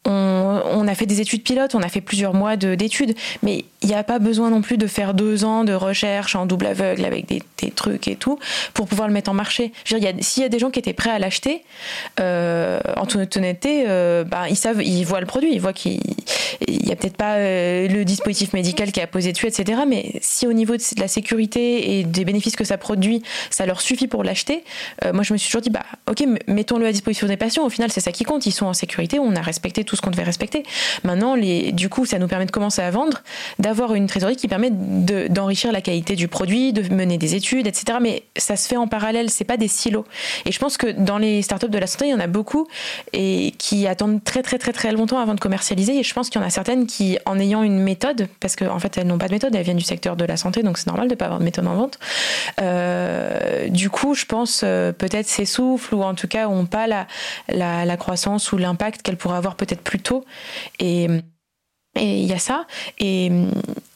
[0.06, 3.95] on, a fait des études pilotes, on a fait plusieurs mois d'études, mais il n'y
[3.95, 7.28] a pas besoin non plus de faire deux ans de recherche en double aveugle avec
[7.28, 7.41] des,
[7.76, 8.39] trucs et tout
[8.74, 9.72] pour pouvoir le mettre en marché.
[9.86, 11.64] S'il y a des gens qui étaient prêts à l'acheter,
[12.20, 15.99] euh, en toute honnêteté, euh, bah, ils savent, ils voient le produit, ils voient qu'il
[16.68, 19.82] n'y a peut-être pas euh, le dispositif médical qui a posé dessus, etc.
[19.88, 23.22] Mais si au niveau de la sécurité et des bénéfices que ça produit,
[23.52, 24.64] ça leur suffit pour l'acheter,
[25.14, 27.66] moi je me suis toujours dit, bah ok, mettons-le à disposition des patients.
[27.66, 28.47] Au final, c'est ça qui compte.
[28.47, 30.64] Ils sont en sécurité, on a respecté tout ce qu'on devait respecter.
[31.04, 33.22] Maintenant, du coup, ça nous permet de commencer à vendre,
[33.60, 37.98] d'avoir une trésorerie qui permet d'enrichir la qualité du produit, de mener des études, etc.
[38.02, 40.06] Mais ça se fait en parallèle, c'est pas des silos.
[40.46, 42.68] Et je pense que dans les startups de la santé, il y en a beaucoup
[43.14, 46.00] et qui attendent très très très très longtemps avant de commercialiser.
[46.00, 48.76] Et je pense qu'il y en a certaines qui, en ayant une méthode, parce qu'en
[48.76, 50.78] en fait elles n'ont pas de méthode, elles viennent du secteur de la santé, donc
[50.78, 52.00] c'est normal de pas avoir de méthode en vente.
[52.62, 57.08] Euh, du coup, je pense euh, peut-être s'essoufflent ou en tout cas ont pas la,
[57.50, 60.26] la, la croissance ou l'impact qu'elles pourraient avoir peut-être plus tôt.
[60.80, 61.08] Et
[61.96, 62.68] et il y a ça.
[63.00, 63.32] Et,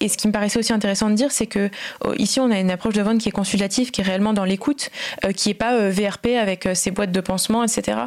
[0.05, 1.69] et, ce qui me paraissait aussi intéressant de dire, c'est que
[2.03, 4.45] oh, ici, on a une approche de vente qui est consultative, qui est réellement dans
[4.45, 4.91] l'écoute,
[5.23, 7.97] euh, qui n'est pas euh, VRP avec euh, ses boîtes de pansement, etc.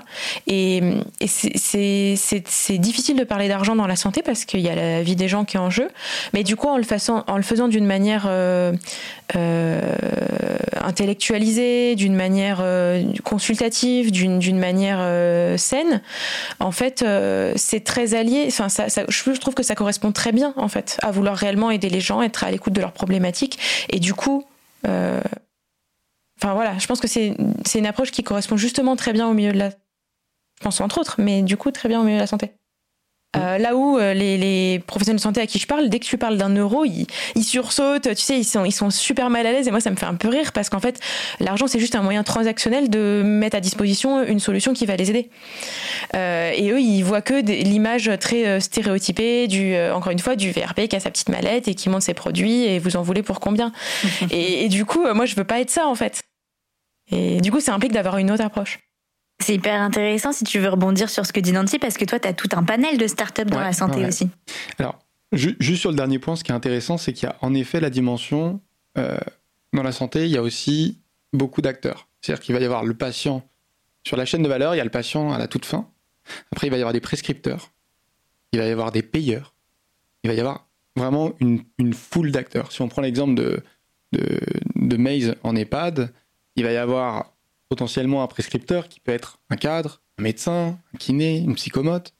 [0.46, 0.80] Et,
[1.26, 5.28] c'est difficile de parler d'argent dans la santé parce qu'il y a la vie des
[5.28, 5.88] gens qui est en jeu.
[6.32, 8.28] Mais du coup, en le faisant, en le faisant d'une manière
[10.80, 12.64] intellectualisée, d'une manière
[13.24, 16.00] consultative, d'une manière saine,
[16.60, 17.04] en fait,
[17.56, 18.46] c'est très allié.
[18.48, 18.68] Enfin,
[19.08, 22.22] je trouve que ça correspond très bien en fait à vouloir réellement aider les gens,
[22.22, 23.58] être à l'écoute de leurs problématiques
[23.88, 24.44] et du coup.
[24.86, 25.20] Euh,
[26.40, 27.34] voilà, je pense que c'est
[27.74, 29.70] une approche qui correspond justement très bien au milieu de la.
[29.70, 32.52] Je pense entre autres, mais du coup très bien au milieu de la santé.
[33.36, 36.16] Euh, là où euh, les, professionnels de santé à qui je parle, dès que tu
[36.16, 39.52] parles d'un euro, ils, ils, sursautent, tu sais, ils sont, ils sont super mal à
[39.52, 40.98] l'aise et moi ça me fait un peu rire parce qu'en fait
[41.38, 45.10] l'argent c'est juste un moyen transactionnel de mettre à disposition une solution qui va les
[45.10, 45.28] aider.
[46.14, 50.88] Euh, et eux ils voient que l'image très stéréotypée du, encore une fois, du VRP
[50.88, 53.40] qui a sa petite mallette et qui monte ses produits et vous en voulez pour
[53.40, 53.72] combien?
[54.30, 56.22] et, et, du coup moi je veux pas être ça en fait.
[57.10, 58.78] Et du coup ça implique d'avoir une autre approche.
[59.40, 62.18] C'est hyper intéressant si tu veux rebondir sur ce que dit Nancy, parce que toi,
[62.18, 64.28] tu as tout un panel de startups dans la santé aussi.
[64.78, 64.98] Alors,
[65.32, 67.80] juste sur le dernier point, ce qui est intéressant, c'est qu'il y a en effet
[67.80, 68.60] la dimension,
[68.96, 69.16] euh,
[69.72, 70.98] dans la santé, il y a aussi
[71.32, 72.08] beaucoup d'acteurs.
[72.20, 73.48] C'est-à-dire qu'il va y avoir le patient
[74.04, 75.88] sur la chaîne de valeur, il y a le patient à la toute fin.
[76.52, 77.70] Après, il va y avoir des prescripteurs,
[78.52, 79.54] il va y avoir des payeurs,
[80.24, 80.66] il va y avoir
[80.96, 81.64] vraiment une,
[81.94, 82.72] foule d'acteurs.
[82.72, 83.62] Si on prend l'exemple de,
[84.12, 84.40] de,
[84.74, 86.12] de Maze en EHPAD,
[86.56, 87.32] il va y avoir
[87.68, 92.14] potentiellement un prescripteur qui peut être un cadre, un médecin, un kiné, une psychomote.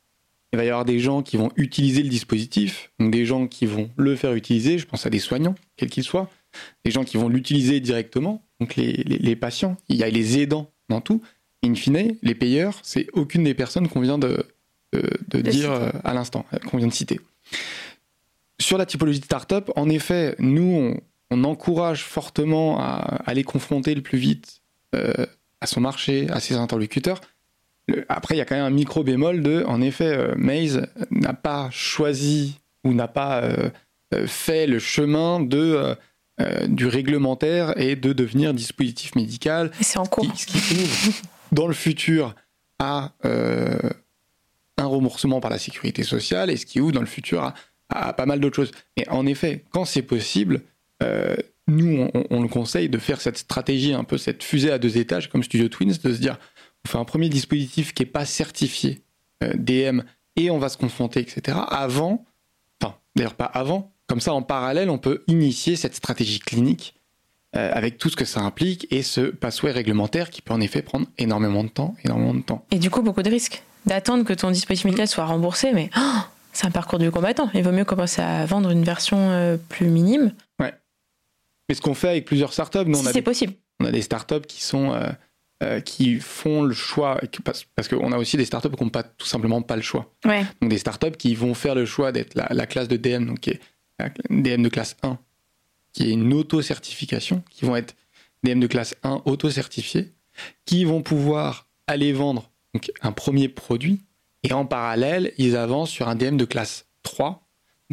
[0.53, 3.66] Il va y avoir des gens qui vont utiliser le dispositif, donc des gens qui
[3.66, 6.30] vont le faire utiliser, je pense à des soignants, quels qu'ils soient,
[6.84, 11.01] des gens qui vont l'utiliser directement, donc les, patients, il y a les aidants dans
[11.01, 11.22] tout.
[11.64, 14.46] In fine, les payeurs, c'est aucune des personnes qu'on vient de,
[15.34, 17.20] dire euh, à l'instant, euh, qu'on vient de citer.
[18.59, 20.96] Sur la typologie de start-up, en effet, nous,
[21.30, 24.62] on, encourage fortement à, à, les confronter le plus vite
[24.94, 25.26] euh,
[25.61, 27.21] à son marché, à ses interlocuteurs.
[28.09, 31.35] après, il y a quand même un micro bémol de, en effet, euh, Maze n'a
[31.35, 33.71] pas choisi ou n'a pas euh,
[34.15, 35.97] euh, fait le chemin de
[36.69, 39.73] du réglementaire et de devenir dispositif médical.
[39.81, 40.25] C'est en cours.
[40.37, 41.13] Ce qui ouvre
[41.51, 42.37] dans le futur
[42.79, 47.55] à un remboursement par la sécurité sociale et ce qui ouvre dans le futur à,
[47.89, 48.71] à pas mal d'autres choses.
[48.97, 50.63] Mais en effet, quand c'est possible,
[51.68, 55.28] nous, on, le conseille de faire cette stratégie, un peu cette fusée à deux étages
[55.28, 56.38] comme Studio Twins, de se dire,
[56.86, 59.03] on fait un premier dispositif qui n'est pas certifié
[59.55, 60.01] DM
[60.36, 61.59] et on va se confronter, etc.
[61.68, 62.24] Avant,
[62.80, 66.94] enfin, d'ailleurs pas avant, comme ça en parallèle, on peut initier cette stratégie clinique
[67.53, 71.07] avec tout ce que ça implique et ce passway réglementaire qui peut en effet prendre
[71.18, 72.64] énormément de temps, énormément de temps.
[72.70, 76.20] Et du coup, beaucoup de risques d'attendre que ton dispositif médical soit remboursé, mais oh,
[76.53, 77.51] c'est un parcours du combattant.
[77.55, 80.32] Il vaut mieux commencer à vendre une version plus minime.
[80.61, 80.74] Ouais.
[81.69, 83.55] Mais ce qu'on fait avec plusieurs startups, nous, si c'est possible.
[83.81, 84.93] On a des startups qui sont
[85.61, 89.27] euh, qui font le choix, parce, qu'on a aussi des startups qui n'ont pas, tout
[89.27, 90.14] simplement pas le choix.
[90.25, 90.45] Ouais.
[90.61, 93.51] Donc des startups qui vont faire le choix d'être la, classe de DM, donc qui
[93.51, 93.61] est
[93.99, 95.19] la DM de classe 1,
[95.93, 97.97] qui est une auto-certification, qui vont être
[98.45, 100.12] DM de classe 1 auto-certifiés,
[100.64, 104.05] qui vont pouvoir aller vendre donc, un premier produit,
[104.45, 107.49] et en parallèle, ils avancent sur un DM de classe 3.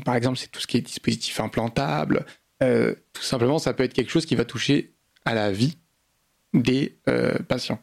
[0.06, 2.28] par exemple, c'est tout ce qui est dispositif implantable.
[2.64, 4.94] Euh, tout simplement, ça peut être quelque chose qui va toucher
[5.26, 5.78] à la vie
[6.54, 7.80] des euh, patients.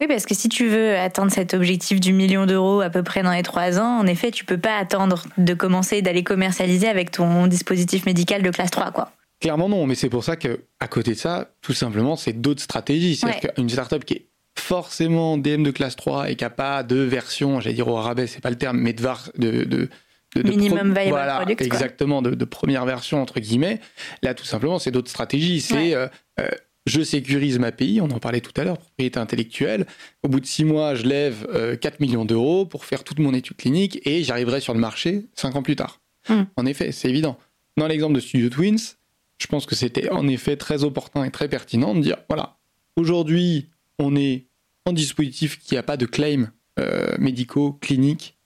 [0.00, 3.22] Oui, parce que si tu veux atteindre cet objectif du million d'euros à peu près
[3.22, 7.10] dans les trois ans, en effet, tu peux pas attendre de commencer d'aller commercialiser avec
[7.10, 9.12] ton dispositif médical de classe 3, quoi.
[9.40, 12.62] Clairement non, mais c'est pour ça que à côté de ça, tout simplement, c'est d'autres
[12.62, 13.16] stratégies.
[13.16, 14.26] C'est-à-dire qu'une startup qui est
[14.58, 18.26] forcément DM de classe 3 et qui n'a pas de version, j'allais dire au rabais,
[18.26, 19.02] c'est pas le terme, mais de,
[19.38, 19.88] de, de,
[20.34, 23.80] de minimum viable voilà, product, exactement de, première version entre guillemets.
[24.22, 25.60] Là, tout simplement, c'est d'autres stratégies.
[25.60, 26.06] C'est euh,
[26.38, 26.48] euh,
[26.86, 29.86] je sécurise ma pays, on en parlait tout à l'heure, propriété intellectuelle.
[30.22, 31.46] Au bout de six mois, je lève
[31.80, 35.26] 4 euh, millions d'euros pour faire toute mon étude clinique et j'arriverai sur le marché
[35.34, 36.00] cinq ans plus tard.
[36.28, 36.44] Hmm.
[36.56, 37.38] En effet, c'est évident.
[37.76, 38.96] Dans l'exemple de Studio Twins,
[39.38, 42.56] je pense que c'était en effet très opportun et très pertinent de dire voilà,
[42.96, 43.68] aujourd'hui,
[43.98, 44.46] on est
[44.86, 48.36] en dispositif qui n'a pas de claim euh, médicaux, cliniques.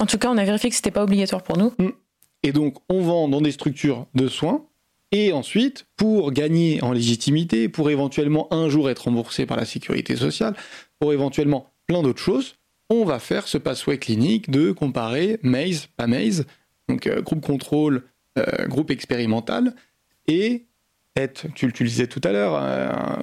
[0.00, 1.72] En tout cas, on a vérifié que ce n'était pas obligatoire pour nous.
[1.78, 1.92] Hmm.
[2.42, 4.66] Et donc, on vend dans des structures de soins
[5.12, 10.16] et ensuite, pour gagner en légitimité, pour éventuellement un jour être remboursé par la sécurité
[10.16, 10.56] sociale,
[10.98, 12.56] pour éventuellement plein d'autres choses,
[12.90, 16.46] on va faire ce passway clinique de comparer MAZE, pas MAZE,
[16.88, 18.02] donc euh, groupe contrôle,
[18.38, 19.76] euh, groupe expérimental,
[20.26, 20.64] et
[21.14, 22.56] être, tu, le disais tout à l'heure,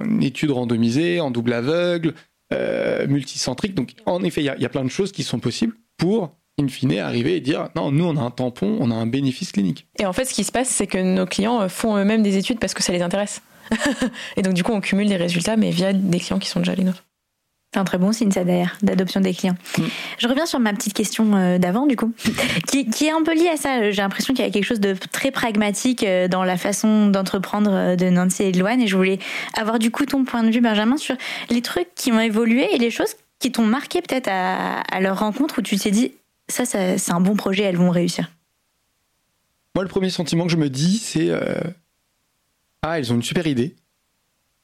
[0.01, 2.13] une étude randomisée en double aveugle,
[2.53, 3.75] euh, multicentrique.
[3.75, 6.99] Donc en effet, il y, a plein de choses qui sont possibles pour in fine,
[6.99, 9.87] arriver et dire non, nous on a un tampon, on a un bénéfice clinique.
[9.99, 12.37] Et en fait, ce qui se passe, c'est que nos clients euh, font eux-mêmes des
[12.37, 13.41] études parce que ça les intéresse.
[14.37, 16.75] et donc, du coup, on cumule des résultats, mais via des clients qui sont déjà
[16.75, 17.03] les nôtres.
[17.73, 19.55] C'est un très bon signe, ça d'ailleurs, d'adoption des clients.
[19.77, 19.83] Mm.
[20.17, 22.13] Je reviens sur ma petite question euh, d'avant, du coup,
[22.67, 23.91] qui, est un peu liée à ça.
[23.91, 27.95] J'ai l'impression qu'il y a quelque chose de très pragmatique euh, dans la façon d'entreprendre
[27.95, 28.81] de Nancy et de Loane.
[28.81, 29.19] Et je voulais
[29.57, 31.15] avoir, du coup, ton point de vue, Benjamin, sur
[31.49, 35.19] les trucs qui ont évolué et les choses qui t'ont marqué peut-être à, à, leur
[35.19, 36.11] rencontre où tu t'es dit
[36.51, 38.29] ça, c'est un bon projet, elles vont réussir
[39.75, 41.61] Moi, le premier sentiment que je me dis, c'est euh,
[42.81, 43.75] Ah, elles ont une super idée,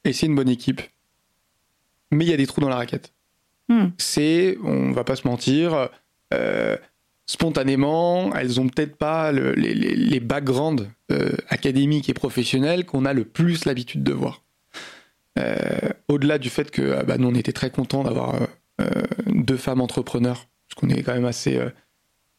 [0.04, 0.82] et c'est une bonne équipe,
[2.12, 3.14] mais il y a des trous dans la raquette.
[3.70, 3.88] Hmm.
[3.98, 5.90] C'est, on va pas se mentir,
[6.34, 6.78] euh,
[7.26, 13.66] spontanément, elles ont peut-être pas les, backgrounds euh, académiques et professionnels qu'on a le plus
[13.66, 14.44] l'habitude de voir.
[16.08, 18.40] Au-delà du fait que bah, nous, on était très contents d'avoir
[19.28, 21.70] deux femmes entrepreneurs parce qu'on est quand même assez, euh,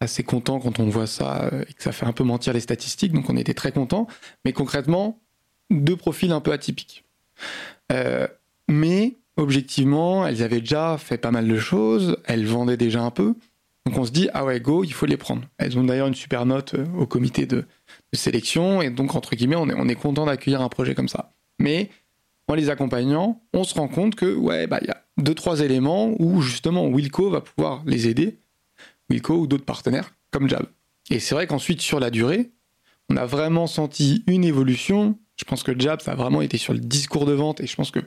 [0.00, 2.60] assez content quand on voit ça euh, et que ça fait un peu mentir les
[2.60, 4.06] statistiques, donc on était très content.
[4.44, 5.20] Mais concrètement,
[5.70, 7.04] deux profils un peu atypiques.
[7.92, 8.26] Euh,
[8.68, 13.34] mais objectivement, elles avaient déjà fait pas mal de choses, elles vendaient déjà un peu.
[13.86, 15.42] Donc on se dit, ah ouais, go, il faut les prendre.
[15.56, 17.64] Elles ont d'ailleurs une super note au comité de,
[18.12, 21.32] sélection, et donc entre guillemets, on est, on est content d'accueillir un projet comme ça.
[21.58, 21.90] Mais
[22.48, 25.60] en les accompagnant, on se rend compte que, ouais, bah, il y a deux, trois
[25.60, 28.38] éléments où justement Wilco va pouvoir les aider,
[29.10, 30.66] Wilco ou d'autres partenaires, comme Jab.
[31.10, 32.50] Et c'est vrai qu'ensuite, sur la durée,
[33.10, 35.18] on a vraiment senti une évolution.
[35.36, 37.76] Je pense que Jab, ça a vraiment été sur le discours de vente, et je
[37.76, 38.00] pense que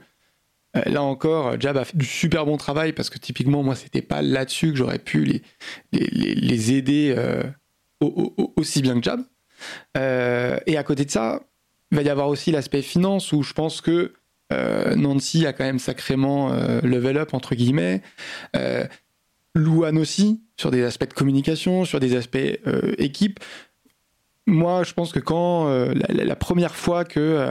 [0.76, 4.02] euh, là encore, Jab a fait du super bon travail, parce que typiquement, moi, c'était
[4.02, 5.42] pas là-dessus que j'aurais pu les,
[5.92, 7.44] les, aider euh,
[8.56, 9.22] aussi bien que Jab.
[9.98, 11.44] Euh, et à côté de ça,
[11.92, 14.14] il va y avoir aussi l'aspect finance, où je pense que
[14.96, 18.02] Nancy a quand même sacrément euh, level up, entre guillemets.
[18.56, 18.86] Euh,
[19.56, 22.38] Louane aussi, sur des aspects de communication, sur des aspects
[22.98, 23.40] équipe.
[24.48, 27.46] Moi, je pense que quand la, première fois que,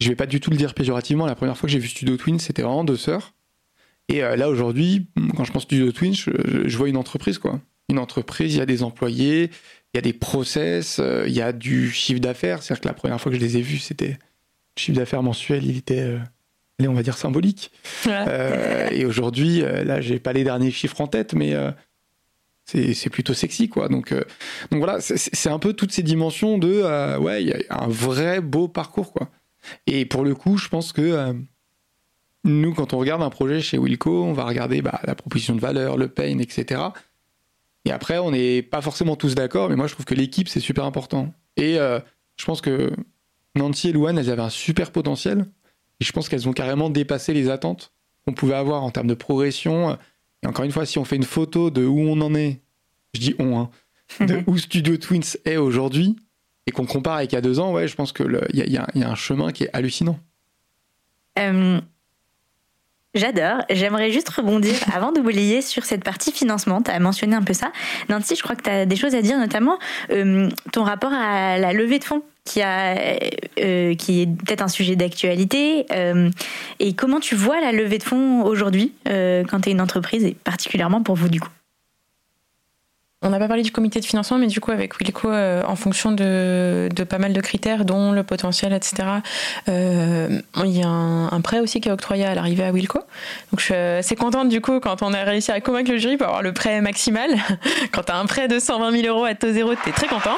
[0.00, 2.16] je vais pas du tout le dire péjorativement, la première fois que j'ai vu Studio
[2.16, 3.34] Twin, c'était vraiment deux sœurs.
[4.08, 7.60] Et là, aujourd'hui, quand je pense Studio Twin, je, vois une entreprise, quoi.
[7.88, 9.50] Une entreprise, il y a des employés,
[9.94, 12.64] il y a des process, il y a du chiffre d'affaires.
[12.64, 14.18] C'est-à-dire que la première fois que je les ai vus, c'était
[14.78, 16.18] chiffre d'affaires mensuel, il était, euh,
[16.80, 17.70] on va dire, symbolique.
[18.06, 21.54] Euh, et aujourd'hui, euh, là, j'ai pas les derniers chiffres en tête, mais
[22.64, 23.88] c'est plutôt sexy, quoi.
[23.88, 27.88] Donc, donc voilà, c'est un peu toutes ces dimensions de, ouais, il y a un
[27.88, 29.30] vrai beau parcours, quoi.
[29.86, 31.34] Et pour le coup, je pense que
[32.44, 35.60] nous, quand on regarde un projet chez Wilco, on va regarder bah, la proposition de
[35.60, 36.80] valeur, le pain, etc.
[37.84, 40.60] Et après, on n'est pas forcément tous d'accord, mais moi, je trouve que l'équipe, c'est
[40.60, 41.32] super important.
[41.56, 42.00] Et euh,
[42.36, 42.92] je pense que
[43.58, 45.46] Nancy et Louane, elles avaient un super potentiel.
[46.00, 47.92] Et je pense qu'elles ont carrément dépassé les attentes
[48.26, 49.98] qu'on pouvait avoir en termes de progression.
[50.42, 52.60] Et encore une fois, si on fait une photo de où on en est,
[53.14, 53.70] je dis on, hein,
[54.20, 56.16] de où Studio Twins est aujourd'hui,
[56.66, 58.72] et qu'on compare avec il y a deux ans, ouais, je pense qu'il y, y,
[58.72, 60.18] y, a un chemin qui est hallucinant.
[61.38, 61.80] Euh,
[63.14, 63.62] J'adore.
[63.70, 66.82] J'aimerais juste rebondir avant d'oublier sur cette partie financement.
[66.82, 67.72] Tu as mentionné un peu ça.
[68.08, 69.78] Nancy, je crois que tu as des choses à dire, notamment
[70.10, 72.96] euh, ton rapport à la levée de fonds qui, a,
[73.60, 75.86] euh, qui est peut-être un sujet d'actualité.
[75.92, 76.30] Euh,
[76.80, 80.24] et comment tu vois la levée de fonds aujourd'hui euh, quand tu es une entreprise
[80.24, 81.50] et particulièrement pour vous du coup?
[83.20, 86.12] On n'a pas parlé du comité de financement, mais du coup, avec Wilco, en fonction
[86.12, 89.08] de, pas mal de critères, dont le potentiel, etc.,
[89.66, 93.00] il y a un, un, prêt aussi qui est octroyé à l'arrivée à Wilco.
[93.50, 96.16] Donc, je suis assez contente, du coup, quand on a réussi à convaincre le jury
[96.16, 97.30] pour avoir le prêt maximal.
[97.92, 100.06] quand tu as un prêt de 120 000 euros à taux zéro, tu es très
[100.06, 100.36] content.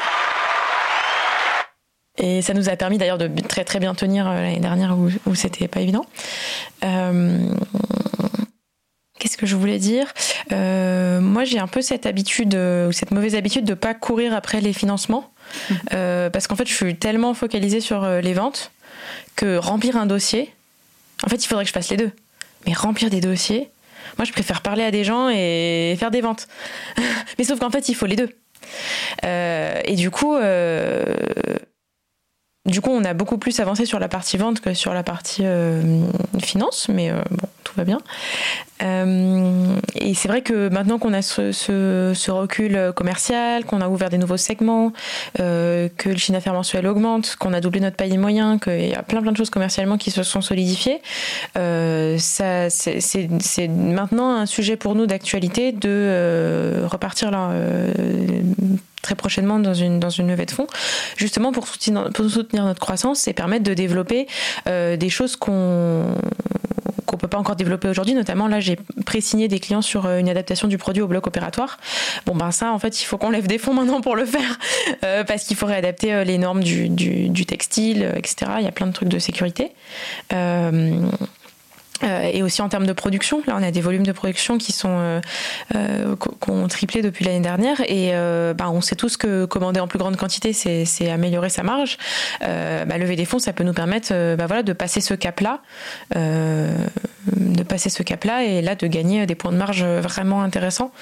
[2.20, 5.08] Et ça nous a permis d'ailleurs de très très bien tenir euh, l'année dernière où,
[5.26, 6.04] où c'était pas évident.
[6.84, 7.54] Euh,
[9.20, 10.06] Qu'est-ce que je voulais dire?
[10.50, 14.34] Euh, Moi, j'ai un peu cette habitude, euh, ou cette mauvaise habitude de pas courir
[14.34, 15.30] après les financements,
[15.68, 15.74] mmh.
[15.92, 18.72] euh, parce qu'en fait, je suis tellement focalisée sur euh, les ventes
[19.36, 20.50] que remplir un dossier,
[21.22, 22.10] en fait, il faudrait que je fasse les deux.
[22.66, 23.68] Mais remplir des dossiers,
[24.16, 26.48] moi, je préfère parler à des gens et faire des ventes.
[27.38, 28.30] Mais sauf qu'en fait, il faut les deux.
[29.24, 30.34] Euh, et du coup,
[32.70, 35.44] du coup, on a beaucoup plus avancé sur la partie vente que sur la partie
[36.40, 37.98] finance, mais bon, tout va bien.
[38.82, 44.18] Euh, et c'est vrai que maintenant qu'on a ce, recul commercial, qu'on a ouvert des
[44.18, 44.92] nouveaux segments,
[45.38, 48.94] euh, que le chiffre d'affaires mensuel augmente, qu'on a doublé notre panier moyen, qu'il y
[48.94, 51.02] a plein plein de choses commercialement qui se sont solidifiées,
[51.58, 57.92] euh, ça, c'est, maintenant un sujet pour nous d'actualité de euh, repartir là euh,
[59.02, 60.66] très prochainement dans une, dans une levée de fonds,
[61.16, 64.26] justement pour soutenir, pour soutenir notre croissance et permettre de développer
[64.66, 66.14] euh, des choses qu'on
[67.06, 68.14] qu'on peut pas encore développer aujourd'hui.
[68.14, 71.78] Notamment, là, j'ai pré-signé des clients sur une adaptation du produit au bloc opératoire.
[72.24, 74.60] Bon, ben ça, en fait, il faut qu'on lève des fonds maintenant pour le faire,
[75.04, 78.52] euh, parce qu'il faudrait adapter les normes du, du, textile, etc.
[78.58, 79.72] Il y a plein de trucs de sécurité.
[80.32, 80.92] Euh,
[82.02, 84.72] euh, et aussi en termes de production, là on a des volumes de production qui
[84.72, 85.20] sont euh,
[85.74, 86.16] euh,
[86.48, 89.98] ont triplé depuis l'année dernière et euh, bah, on sait tous que commander en plus
[89.98, 91.98] grande quantité c'est améliorer sa marge.
[92.40, 95.60] Bah, lever des fonds ça peut nous permettre bah, voilà de passer ce cap là,
[96.14, 100.92] de passer ce cap là et là de gagner des points de marge vraiment intéressants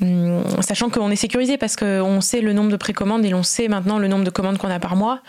[0.00, 3.66] Hum, sachant qu'on est sécurisé parce qu'on sait le nombre de précommandes et l'on sait
[3.66, 5.20] maintenant le nombre de commandes qu'on a par mois.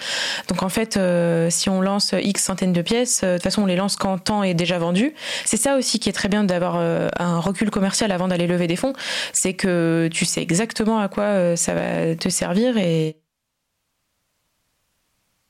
[0.48, 3.64] Donc en fait, euh, si on lance X centaines de pièces, euh, de toute façon
[3.64, 5.09] on les lance quand temps est déjà vendu.
[5.46, 8.68] C'est ça aussi qui est très bien d'avoir euh, un recul commercial avant d'aller lever
[8.68, 8.94] des fonds,
[9.34, 12.76] c'est que tu sais exactement à quoi euh, ça va te servir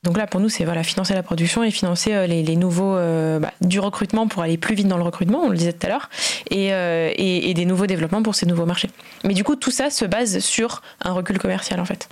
[0.02, 3.52] donc là, pour nous, c'est voilà, financer la production et financer euh, les, nouveaux bah,
[3.60, 6.08] du recrutement pour aller plus vite dans le recrutement, on le disait tout à l'heure,
[6.50, 8.88] et, des nouveaux développements pour ces nouveaux marchés.
[9.24, 12.08] Mais du coup, tout ça se base sur un recul commercial en fait.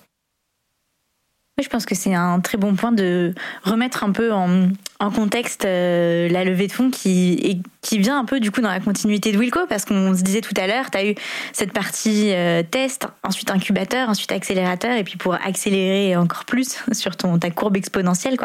[1.59, 3.34] Oui, je pense que c'est un très bon point de
[3.64, 4.70] remettre un peu en,
[5.12, 9.32] contexte euh, la levée de fonds qui, vient un peu du coup dans la continuité
[9.32, 11.14] de Wilco parce qu'on se disait tout à l'heure, tu as eu
[11.52, 17.16] cette partie euh, test, ensuite incubateur, ensuite accélérateur et puis pour accélérer encore plus sur
[17.16, 18.36] ton, ta courbe exponentielle,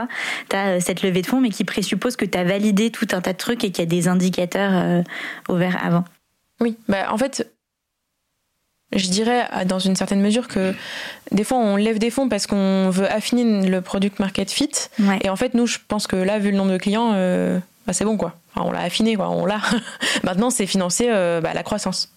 [0.50, 3.08] tu as euh, cette levée de fonds mais qui présuppose que tu as validé tout
[3.12, 5.04] un tas de trucs et qu'il y a des indicateurs euh,
[5.50, 6.04] ouverts avant.
[6.62, 7.48] Oui, bah en fait,
[8.96, 10.74] je dirais dans une certaine mesure que
[11.32, 14.72] des fois on lève des fonds parce qu'on veut affiner le product market fit.
[15.00, 15.20] Ouais.
[15.24, 17.94] Et en fait, nous, je pense que là, vu le nombre de clients, euh, bah,
[17.94, 18.36] c'est bon quoi.
[18.56, 19.62] Enfin, on l'a affiné quoi, on l'a.
[20.24, 22.10] Maintenant, c'est financer euh, bah, la croissance.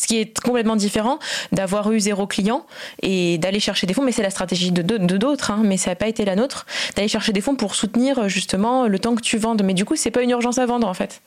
[0.00, 1.20] Ce qui est complètement différent
[1.52, 2.66] d'avoir eu zéro client
[3.02, 5.94] et d'aller chercher des fonds, mais c'est la stratégie de d'autres, hein, mais ça n'a
[5.94, 9.38] pas été la nôtre, d'aller chercher des fonds pour soutenir justement le temps que tu
[9.38, 9.62] vendes.
[9.62, 11.22] Mais du coup, c'est pas une urgence à vendre en fait.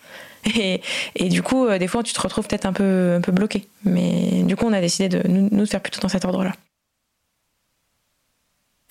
[0.46, 0.82] Et,
[1.16, 3.68] et, du coup, des fois, tu te retrouves peut-être un peu, un peu bloqué.
[3.84, 6.54] Mais du coup, on a décidé de nous, nous faire plutôt dans cet ordre-là.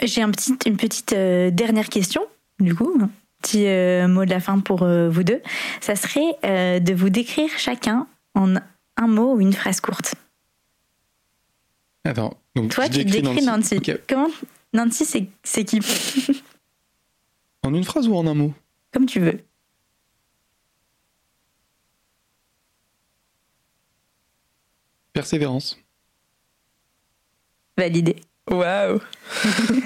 [0.03, 2.21] J'ai un petit, une petite euh, dernière question,
[2.61, 3.09] du coup, un
[3.41, 5.41] petit euh, mot de la fin pour euh, vous deux.
[5.81, 8.57] Ça serait euh, de vous décrire chacun en
[8.99, 10.15] un mot ou une phrase courte.
[12.05, 13.47] Attends, donc toi, tu décris Nancy.
[13.47, 13.77] Nancy.
[13.77, 13.97] Okay.
[14.07, 14.29] Comment
[14.75, 15.81] Nancy, c'est qui?
[17.63, 18.53] En une phrase ou en un mot?
[18.93, 19.41] Comme tu veux.
[25.17, 25.79] Persévérance.
[27.79, 28.17] Validé.
[28.51, 29.01] Waouh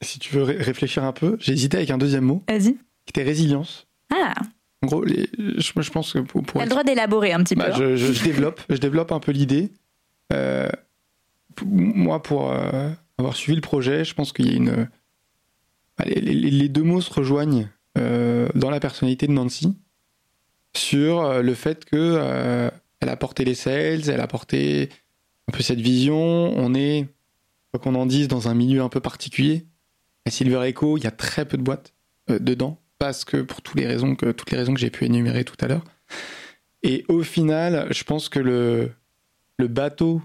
[0.00, 2.42] si tu veux réfléchir un peu, j'ai hésité avec un deuxième mot.
[2.48, 2.72] Vas-y.
[3.04, 3.86] Qui était résilience.
[4.10, 4.32] Ah.
[4.82, 6.42] En gros, les, je, je, pense que pour.
[6.42, 7.96] pour T'as le droit d'élaborer un petit bah, peu.
[7.96, 9.70] Je, je, développe, je développe un peu l'idée.
[10.32, 10.70] Euh,
[11.66, 12.88] moi, pour euh,
[13.18, 14.88] avoir suivi le projet, je pense qu'il y a une.
[15.98, 19.76] Bah, les, les, les, deux mots se rejoignent euh, dans la personnalité de Nancy
[20.76, 22.70] sur euh, le fait que euh,
[23.00, 24.88] elle a porté les sales, elle a porté
[25.48, 26.16] un peu cette vision.
[26.16, 27.08] On est,
[27.70, 29.66] quoi qu'on en dise, dans un milieu un peu particulier.
[30.24, 31.94] À Silver Echo, il y a très peu de boîtes
[32.30, 35.04] euh, dedans, parce que pour toutes les raisons que, toutes les raisons que j'ai pu
[35.04, 35.84] énumérer tout à l'heure.
[36.82, 38.90] Et au final, je pense que le,
[39.58, 40.22] le bateau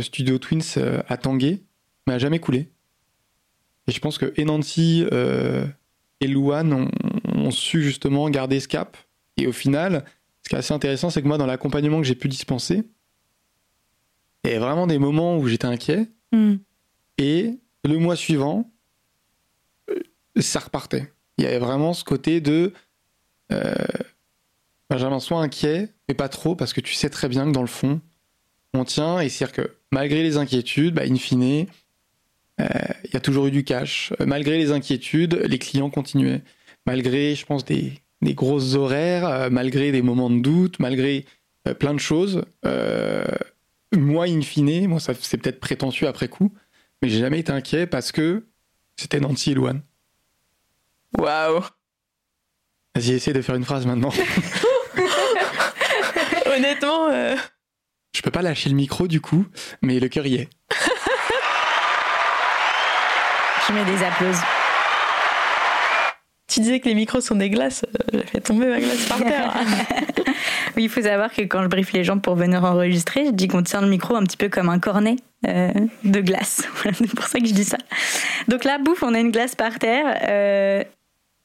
[0.00, 1.62] Studio Twins euh, a tangué,
[2.06, 2.68] mais a jamais coulé.
[3.86, 5.04] Et je pense que Enancy
[6.20, 6.90] et Luan ont,
[7.24, 8.96] ont, su justement garder ce cap.
[9.40, 10.04] Et au final,
[10.42, 12.84] ce qui est assez intéressant, c'est que moi, dans l'accompagnement que j'ai pu dispenser,
[14.44, 16.08] il y avait vraiment des moments où j'étais inquiet.
[16.32, 16.56] Mm.
[17.18, 18.70] Et le mois suivant,
[20.36, 21.12] ça repartait.
[21.38, 22.72] Il y avait vraiment ce côté de
[23.52, 23.74] euh,
[24.90, 27.66] Benjamin, sois inquiet, mais pas trop, parce que tu sais très bien que dans le
[27.66, 28.00] fond,
[28.74, 29.20] on tient.
[29.20, 31.66] Et c'est-à-dire que malgré les inquiétudes, bah, in fine, il
[32.60, 32.66] euh,
[33.12, 34.12] y a toujours eu du cash.
[34.20, 36.42] Malgré les inquiétudes, les clients continuaient.
[36.86, 41.26] Malgré, je pense, des, des grosses horaires, euh, malgré des moments de doute, malgré
[41.68, 42.42] euh, plein de choses,
[43.92, 46.52] moi, in fine, moi, ça, c'est peut-être prétentieux après coup,
[47.02, 48.46] mais j'ai jamais été inquiet parce que
[48.96, 49.82] c'était Nancy et Luan.
[51.18, 51.60] Waouh
[52.94, 54.12] Vas-y, essaie de faire une phrase maintenant.
[56.46, 57.08] Honnêtement.
[57.08, 57.34] Euh...
[58.12, 59.46] Je peux pas lâcher le micro du coup,
[59.82, 60.48] mais le cœur y est.
[63.66, 64.59] Je mets des applaudissements.
[66.50, 69.54] Tu disais que les micros sont des glaces, j'ai fait tomber ma glace par terre.
[70.76, 73.46] oui, il faut savoir que quand je briefe les gens pour venir enregistrer, je dis
[73.46, 75.70] qu'on tient le micro un petit peu comme un cornet euh,
[76.04, 76.68] de glace.
[76.92, 77.78] C'est pour ça que je dis ça.
[78.48, 80.18] Donc là, bouffe, on a une glace par terre.
[80.28, 80.82] Euh,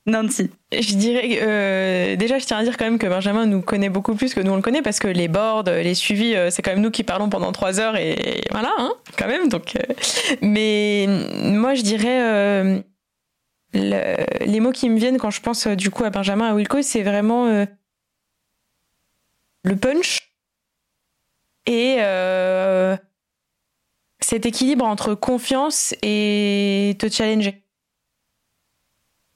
[0.08, 0.52] Nancy.
[0.72, 4.14] Je dirais euh, déjà, je tiens à dire quand même que Benjamin nous connaît beaucoup
[4.14, 6.72] plus que nous on le connaît parce que les boards, les suivis, euh, c'est quand
[6.72, 9.50] même nous qui parlons pendant trois heures et voilà, hein, quand même.
[9.50, 9.94] Donc, euh,
[10.42, 11.08] mais
[11.42, 12.80] moi, je dirais euh,
[13.76, 16.82] le, les mots qui me viennent quand je pense du coup à Benjamin, à Wilco,
[16.82, 17.66] c'est vraiment euh,
[19.64, 20.34] le punch
[21.66, 22.96] et euh,
[24.20, 27.64] cet équilibre entre confiance et te challenger.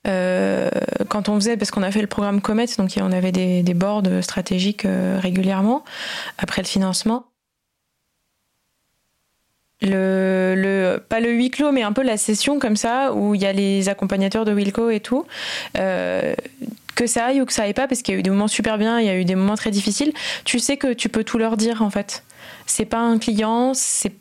[0.07, 0.69] Euh,
[1.09, 3.73] quand on faisait, parce qu'on a fait le programme Comet, donc on avait des, des
[3.73, 5.83] boards stratégiques euh, régulièrement
[6.37, 7.28] après le financement.
[9.81, 13.41] Le, le, pas le huis clos, mais un peu la session comme ça, où il
[13.41, 15.25] y a les accompagnateurs de Wilco et tout.
[15.77, 16.33] Euh,
[16.95, 18.49] que ça aille ou que ça aille pas, parce qu'il y a eu des moments
[18.49, 20.11] super bien, il y a eu des moments très difficiles,
[20.43, 22.23] tu sais que tu peux tout leur dire en fait.
[22.65, 24.11] C'est pas un client, c'est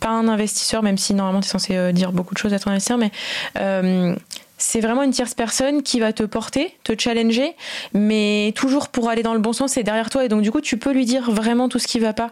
[0.00, 2.70] pas un investisseur, même si normalement tu es censé dire beaucoup de choses à ton
[2.70, 3.10] investisseur, mais
[3.58, 4.14] euh,
[4.58, 7.54] c'est vraiment une tierce personne qui va te porter, te challenger,
[7.92, 10.24] mais toujours pour aller dans le bon sens et derrière toi.
[10.24, 12.30] Et donc, du coup, tu peux lui dire vraiment tout ce qui va pas.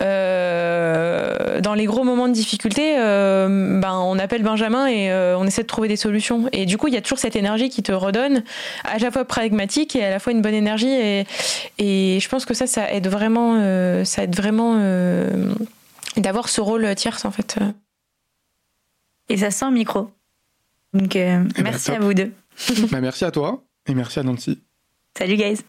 [0.00, 5.46] Euh, dans les gros moments de difficulté, euh, ben, on appelle Benjamin et euh, on
[5.46, 6.48] essaie de trouver des solutions.
[6.52, 8.42] Et du coup, il y a toujours cette énergie qui te redonne,
[8.84, 11.24] à la fois pragmatique et à la fois une bonne énergie.
[11.78, 14.76] Et, je pense que ça, ça aide vraiment, ça aide vraiment
[16.16, 17.58] d'avoir ce rôle tierce, en fait.
[19.28, 20.10] Et ça sent micro.
[20.92, 22.32] Donc, euh, merci bah, à vous deux.
[22.90, 24.62] bah, merci à toi et merci à Nancy.
[25.16, 25.60] Salut, guys.